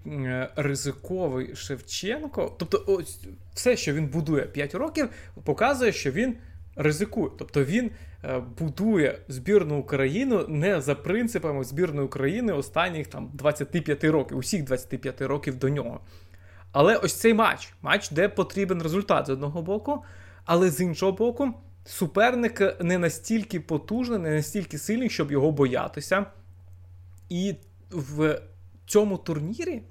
[0.57, 5.09] ризиковий Шевченко, тобто, ось все, що він будує 5 років,
[5.45, 6.37] показує, що він
[6.77, 7.31] ризикує.
[7.39, 7.91] Тобто він
[8.25, 15.23] е, будує збірну Україну не за принципами збірної України останніх там 25 років, усіх 25
[15.23, 16.01] років до нього.
[16.73, 20.05] Але ось цей матч, матч, де потрібен результат з одного боку,
[20.45, 26.27] але з іншого боку, суперник не настільки потужний, не настільки сильний, щоб його боятися.
[27.29, 27.55] І
[27.91, 28.41] в
[28.87, 29.83] цьому турнірі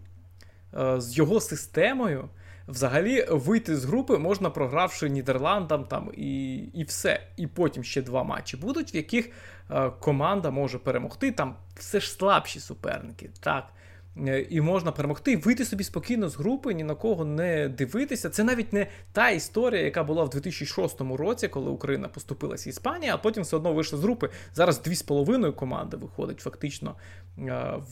[0.74, 2.30] е, з його системою
[2.68, 7.28] взагалі вийти з групи можна, програвши Нідерландам там і і все.
[7.38, 9.30] І потім ще два матчі будуть, в яких
[9.72, 11.32] е, команда може перемогти.
[11.32, 13.30] Там все ж слабші суперники.
[13.40, 13.74] так.
[14.18, 18.30] Е, і можна перемогти, вийти собі спокійно з групи, ні на кого не дивитися.
[18.30, 23.18] Це навіть не та історія, яка була в 2006 році, коли Україна поступилася Іспанія, а
[23.18, 24.30] потім все одно вийшла з групи.
[24.54, 26.96] Зараз дві з половиною команди виходить фактично
[27.38, 27.42] е,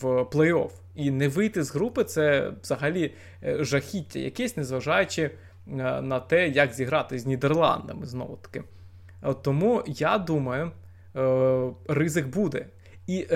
[0.02, 0.72] в плей-офф.
[0.96, 3.14] І не вийти з групи це взагалі
[3.44, 5.32] е, жахіття, якесь, незважаючи
[5.66, 8.64] на те, як зіграти з Нідерландами знову таки.
[9.42, 10.72] Тому я думаю,
[11.88, 12.66] ризик буде.
[13.08, 13.28] І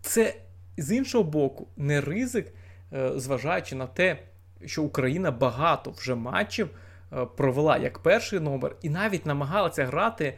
[0.00, 0.34] це
[0.82, 2.52] з іншого боку, не ризик,
[2.92, 4.18] е, зважаючи на те,
[4.64, 6.68] що Україна багато вже матчів
[7.12, 10.36] е, провела як перший номер, і навіть намагалася грати е,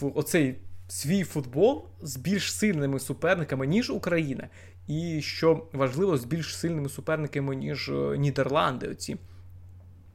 [0.00, 4.48] в оцей свій футбол з більш сильними суперниками, ніж Україна.
[4.86, 8.88] І що важливо, з більш сильними суперниками, ніж Нідерланди.
[8.88, 9.16] Оці.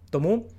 [0.10, 0.52] Тому.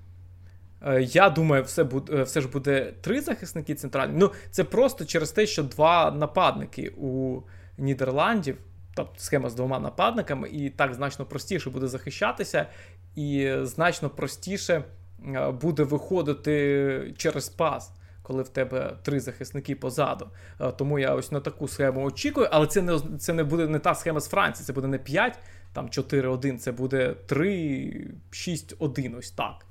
[1.01, 4.15] Я думаю, все буде, все ж буде три захисники центральні.
[4.17, 7.41] Ну, це просто через те, що два нападники у
[7.79, 8.57] Нідерландів
[8.95, 12.67] тобто схема з двома нападниками, і так значно простіше буде захищатися,
[13.15, 14.85] і значно простіше
[15.27, 17.93] е, буде виходити через пас.
[18.23, 20.29] Коли в тебе три захисники позаду.
[20.61, 23.79] Е, тому я ось на таку схему очікую, але це не це не буде не
[23.79, 25.39] та схема з Франції, це буде не 5,
[25.73, 29.67] там 4-1, це буде 3-6-1, ось так.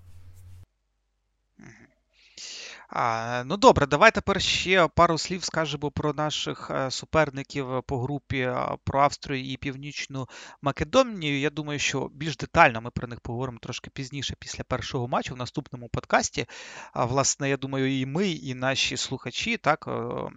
[2.93, 8.51] А, Ну добре, давай тепер ще пару слів скажемо про наших е, суперників по групі
[8.83, 10.27] про Австрію і Північну
[10.61, 11.39] Македонію.
[11.39, 15.37] Я думаю, що більш детально ми про них поговоримо трошки пізніше після першого матчу в
[15.37, 16.45] наступному подкасті.
[16.93, 19.91] А, Власне, я думаю, і ми, і наші слухачі так е,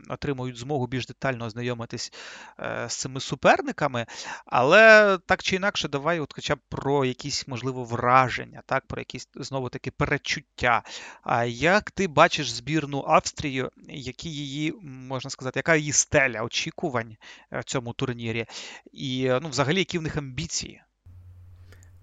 [0.08, 2.12] отримують змогу більш детально ознайомитись
[2.60, 4.06] е, з цими суперниками.
[4.46, 9.28] Але так чи інакше, давай, от хоча б про якісь можливо враження, так, про якісь
[9.34, 10.82] знову таки перечуття.
[11.22, 12.43] А як ти бачиш?
[12.44, 17.16] Бачиш збірну Австрії, які її, можна сказати, яка її стеля очікувань
[17.52, 18.46] е, в цьому турнірі,
[18.92, 20.82] і ну, взагалі, які в них амбіції?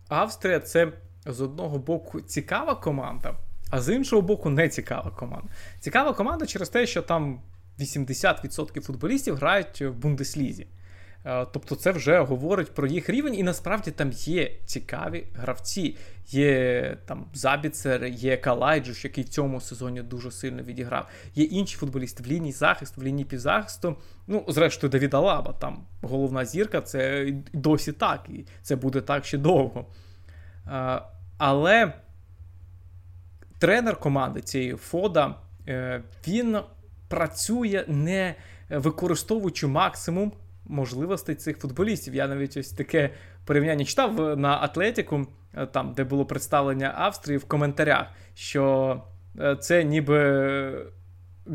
[0.07, 0.93] Австрія це
[1.25, 3.35] з одного боку цікава команда,
[3.69, 5.47] а з іншого боку, не цікава команда.
[5.79, 7.41] Цікава команда через те, що там
[7.79, 10.67] 80% футболістів грають в Бундеслізі.
[11.25, 15.97] Е, тобто це вже говорить про їх рівень, і насправді там є цікаві гравці.
[16.27, 21.07] Є там Забіцер, є Калайджуш, який в цьому сезоні дуже сильно відіграв.
[21.35, 23.95] Є інші футболісти в лінії захисту, в лінії півзахисту.
[24.27, 29.37] Ну, зрештою, Давіда Лаба, там головна зірка, це досі так, і це буде так ще
[29.37, 29.85] довго.
[30.67, 31.01] Е,
[31.37, 31.93] але
[33.59, 35.35] тренер команди цієї Фода,
[35.67, 36.59] е, він
[37.07, 38.35] працює не
[38.69, 40.31] використовуючи максимум
[40.71, 42.15] можливостей цих футболістів.
[42.15, 43.09] Я навіть ось таке
[43.45, 49.03] порівняння читав на Атлетіку, е, там, де було представлення Австрії в коментарях, що
[49.39, 50.91] е, це ніби.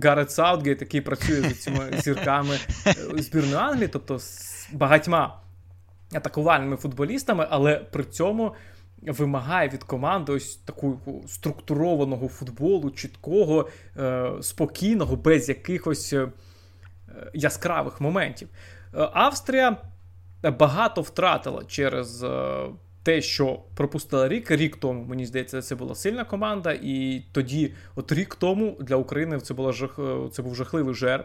[0.03, 2.55] Гарет Саутгейт, який працює з цими зірками
[2.87, 2.93] е,
[3.23, 5.41] збірної Англії, тобто з багатьма
[6.13, 8.55] атакувальними футболістами, але при цьому
[9.03, 13.69] вимагає від команди ось такого структурованого футболу, чіткого,
[14.41, 16.15] спокійного, без якихось
[17.35, 18.49] яскравих моментів.
[18.97, 19.77] Е, Австрія
[20.43, 22.67] багато втратила через е,
[23.03, 24.51] те, що пропустила рік.
[24.51, 29.41] Рік тому, мені здається, це була сильна команда, і тоді, от рік тому, для України
[29.41, 29.99] це була жах...
[29.99, 31.25] Е, це був жахливий жерб.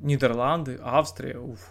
[0.00, 1.38] Нідерланди, Австрія.
[1.38, 1.68] Уф,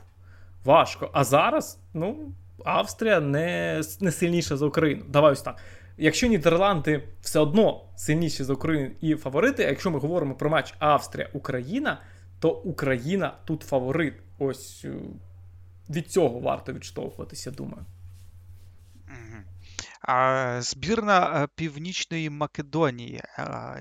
[0.64, 1.10] важко.
[1.14, 2.32] А зараз, ну,
[2.66, 5.04] Австрія не не сильніша за Україну.
[5.10, 5.58] Давай ось так.
[5.98, 10.74] Якщо Нідерланди все одно сильніші за Україну і фаворити, а якщо ми говоримо про матч
[10.80, 12.02] Австрія-Україна,
[12.40, 14.14] то Україна тут фаворит.
[14.40, 15.00] Ось е,
[15.90, 17.86] від цього варто відштовхуватися, думаю.
[20.60, 23.24] Збірна е, Північної Македонії.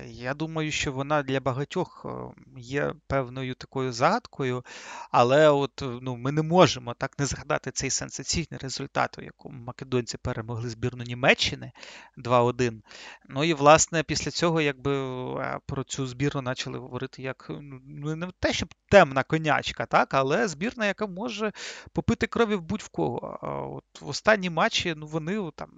[0.05, 2.09] Я думаю, що вона для багатьох е,
[2.57, 4.63] є певною такою загадкою,
[5.11, 10.17] але от ну, ми не можемо так не згадати цей сенсаційний результат, у якому македонці
[10.17, 11.71] перемогли збірну Німеччини
[12.17, 12.81] 2-1.
[13.29, 14.91] Ну і власне після цього якби
[15.39, 17.51] е, про цю збірну почали говорити як
[17.87, 21.51] ну не те, щоб темна конячка, так, але збірна, яка може
[21.93, 23.39] попити крові в будь-в кого.
[23.77, 25.69] От В останній матчі ну, вони там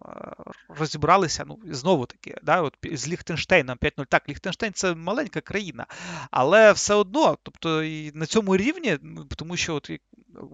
[0.69, 4.05] розібралися, ну, знову таки, да, от з Ліхтенштейном 5-0.
[4.05, 5.85] Так, Ліхтенштейн це маленька країна,
[6.31, 8.97] але все одно, тобто і на цьому рівні,
[9.35, 9.91] тому що от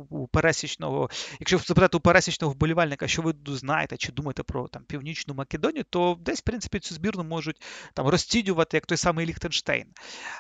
[0.10, 1.10] у пересічного,
[1.40, 6.18] якщо запитати у пересічного вболівальника, що ви знаєте чи думаєте про там Північну Македонію, то
[6.22, 7.62] десь, в принципі, цю збірну можуть
[7.94, 9.86] там розцінювати як той самий Ліхтенштейн.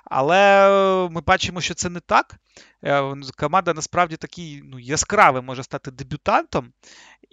[0.05, 0.69] Але
[1.11, 2.35] ми бачимо, що це не так.
[2.83, 6.73] Е, команда насправді такий ну, яскравий може стати дебютантом.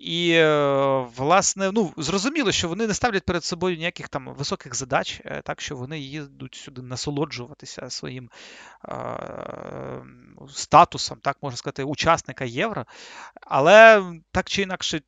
[0.00, 5.20] І, е, власне, ну, зрозуміло, що вони не ставлять перед собою ніяких там високих задач,
[5.24, 8.30] е, так що вони їдуть сюди насолоджуватися своїм
[8.88, 10.02] е-
[10.48, 12.86] статусом, так можна сказати, учасника євро.
[13.42, 15.00] Але так чи інакше.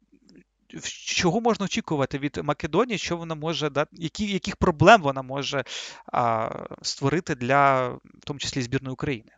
[1.06, 5.64] Чого можна очікувати від Македонії, що вона може дати, які, яких проблем вона може
[6.12, 6.50] а,
[6.82, 9.32] створити для, в тому числі, збірної України?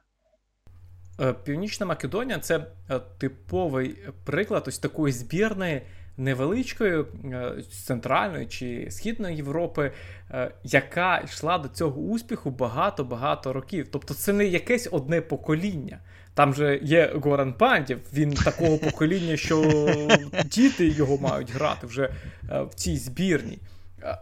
[1.21, 5.83] Е, Північна Македонія це е, типовий приклад ось такої збірної
[6.17, 7.53] невеличкої е,
[7.85, 9.93] центральної чи східної Європи,
[10.65, 13.89] яка йшла до цього успіху багато-багато років.
[13.91, 15.99] Тобто це не якесь одне покоління.
[16.35, 19.89] Там же є Горан Пандів, він такого покоління, що
[20.45, 22.11] діти його мають грати вже
[22.43, 23.59] в цій збірній.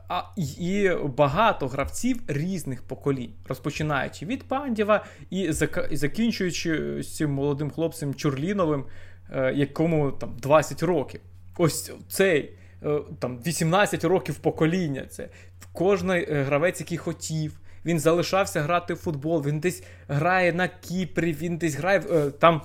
[0.09, 5.53] А, І багато гравців різних поколінь, розпочинаючи від Пандєва і
[5.91, 8.85] закінчуючи з цим молодим хлопцем Чурліновим,
[9.31, 11.21] е, якому там 20 років.
[11.59, 15.07] Ось цей е, там 18 років покоління.
[15.11, 15.29] Це
[15.73, 17.59] кожний е, гравець, який хотів.
[17.85, 22.63] Він залишався грати в футбол, він десь грає на Кіпрі, він десь грає там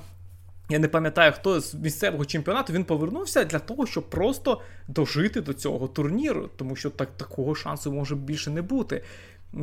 [0.69, 5.53] я не пам'ятаю, хто з місцевого чемпіонату він повернувся для того, щоб просто дожити до
[5.53, 9.03] цього турніру, тому що так, такого шансу може більше не бути.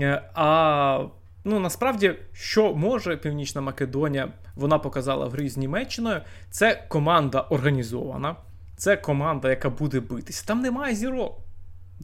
[0.00, 1.06] Е, а
[1.44, 6.20] ну насправді, що може Північна Македонія, вона показала в грі з Німеччиною.
[6.50, 8.36] Це команда організована,
[8.76, 10.44] це команда, яка буде битися.
[10.46, 11.38] Там немає зірок.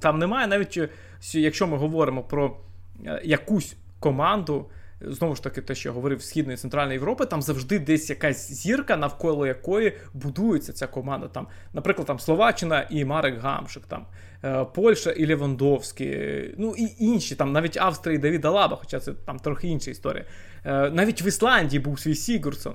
[0.01, 0.89] Там немає навіть, е,
[1.33, 2.57] якщо ми говоримо про
[3.07, 4.67] е, якусь команду
[5.01, 8.53] знову ж таки, те, що я говорив, Східної і Центральної Європи, там завжди десь якась
[8.53, 11.29] зірка, навколо якої будується ця команда.
[11.29, 14.07] Там, Наприклад, там Словаччина і Марек Гамшик, там,
[14.45, 19.13] е, Польща і Левандовський, ну і інші, там навіть Австрія і Давіда Лаба, хоча це
[19.13, 20.25] там трохи інша історія.
[20.65, 22.75] Е, навіть в Ісландії був свій Сігурсон,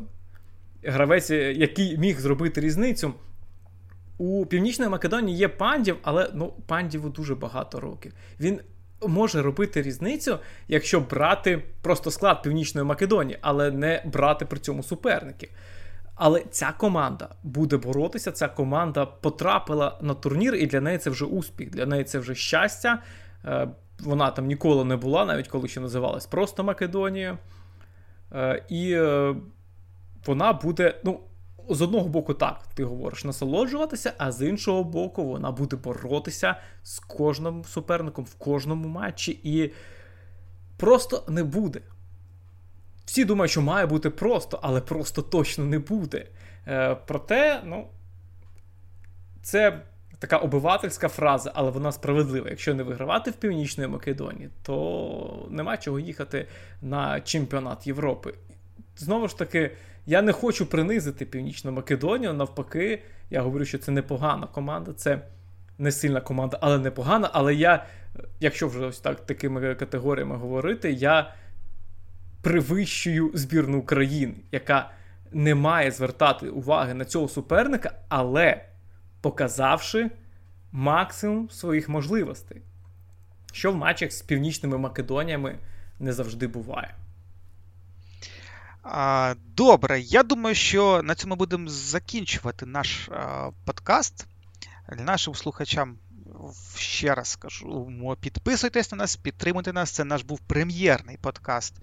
[0.83, 3.13] гравець, який міг зробити різницю.
[4.17, 8.13] У Північної Македонії є пандів, але ну, пандіву дуже багато років.
[8.39, 8.59] Він
[9.07, 15.49] може робити різницю, якщо брати просто склад Північної Македонії, але не брати при цьому суперників.
[16.15, 18.31] Але ця команда буде боротися.
[18.31, 22.35] Ця команда потрапила на турнір, і для неї це вже успіх, для неї це вже
[22.35, 23.01] щастя.
[23.45, 23.67] Е,
[23.99, 27.37] вона там ніколи не була, навіть коли ще називалась просто Македонія.
[28.33, 29.35] Е, і е,
[30.25, 31.19] вона буде, ну,
[31.69, 36.99] з одного боку, так, ти говориш насолоджуватися, а з іншого боку, вона буде боротися з
[36.99, 39.71] кожним суперником в кожному матчі, і
[40.77, 41.81] просто не буде.
[43.05, 46.25] Всі думають, що має бути просто, але просто точно не буде.
[46.67, 47.87] Е, Проте, ну,
[49.41, 49.81] це
[50.19, 52.49] така обивательська фраза, але вона справедлива.
[52.49, 56.47] Якщо не вигравати в Північної Македонії, то нема чого їхати
[56.81, 58.33] на чемпіонат Європи.
[58.97, 59.71] Знову ж таки.
[60.05, 62.33] Я не хочу принизити Північну Македонію.
[62.33, 65.21] Навпаки, я говорю, що це непогана команда, це
[65.77, 67.29] не сильна команда, але непогана.
[67.33, 67.85] Але я,
[68.39, 71.33] якщо вже ось так такими категоріями говорити, я
[72.41, 74.91] привищую збірну України, яка
[75.31, 78.65] не має звертати уваги на цього суперника, але
[79.21, 80.11] показавши
[80.71, 82.61] максимум своїх можливостей,
[83.53, 85.55] що в матчах з північними Македоніями
[85.99, 86.95] не завжди буває.
[89.55, 93.09] Добре, я думаю, що на цьому будемо закінчувати наш
[93.65, 94.27] подкаст.
[94.97, 95.97] Нашим слухачам
[96.77, 99.91] ще раз скажу: підписуйтесь на нас, підтримуйте нас.
[99.91, 101.73] Це наш був прем'єрний подкаст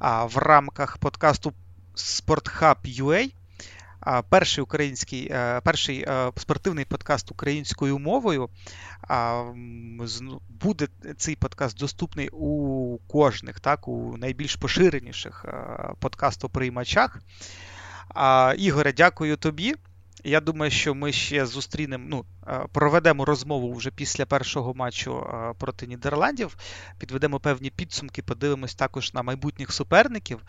[0.00, 1.52] в рамках подкасту
[1.96, 3.32] SportHub.ua
[4.28, 8.48] перший український, е, перший е, спортивний подкаст українською мовою.
[10.48, 17.18] Буде цей подкаст доступний у кожних, так, у найбільш поширеніших е, подкастоприймачах.
[18.58, 19.74] Ігоре, дякую тобі.
[20.26, 22.24] Я думаю, що ми ще зустрінемо, ну,
[22.72, 25.26] проведемо розмову вже після першого матчу
[25.58, 26.56] проти Нідерландів,
[26.98, 30.40] підведемо певні підсумки, подивимось також на майбутніх суперників.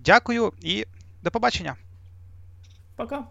[0.00, 0.86] Дякую і
[1.24, 1.76] до побачення.
[2.96, 3.24] Пока.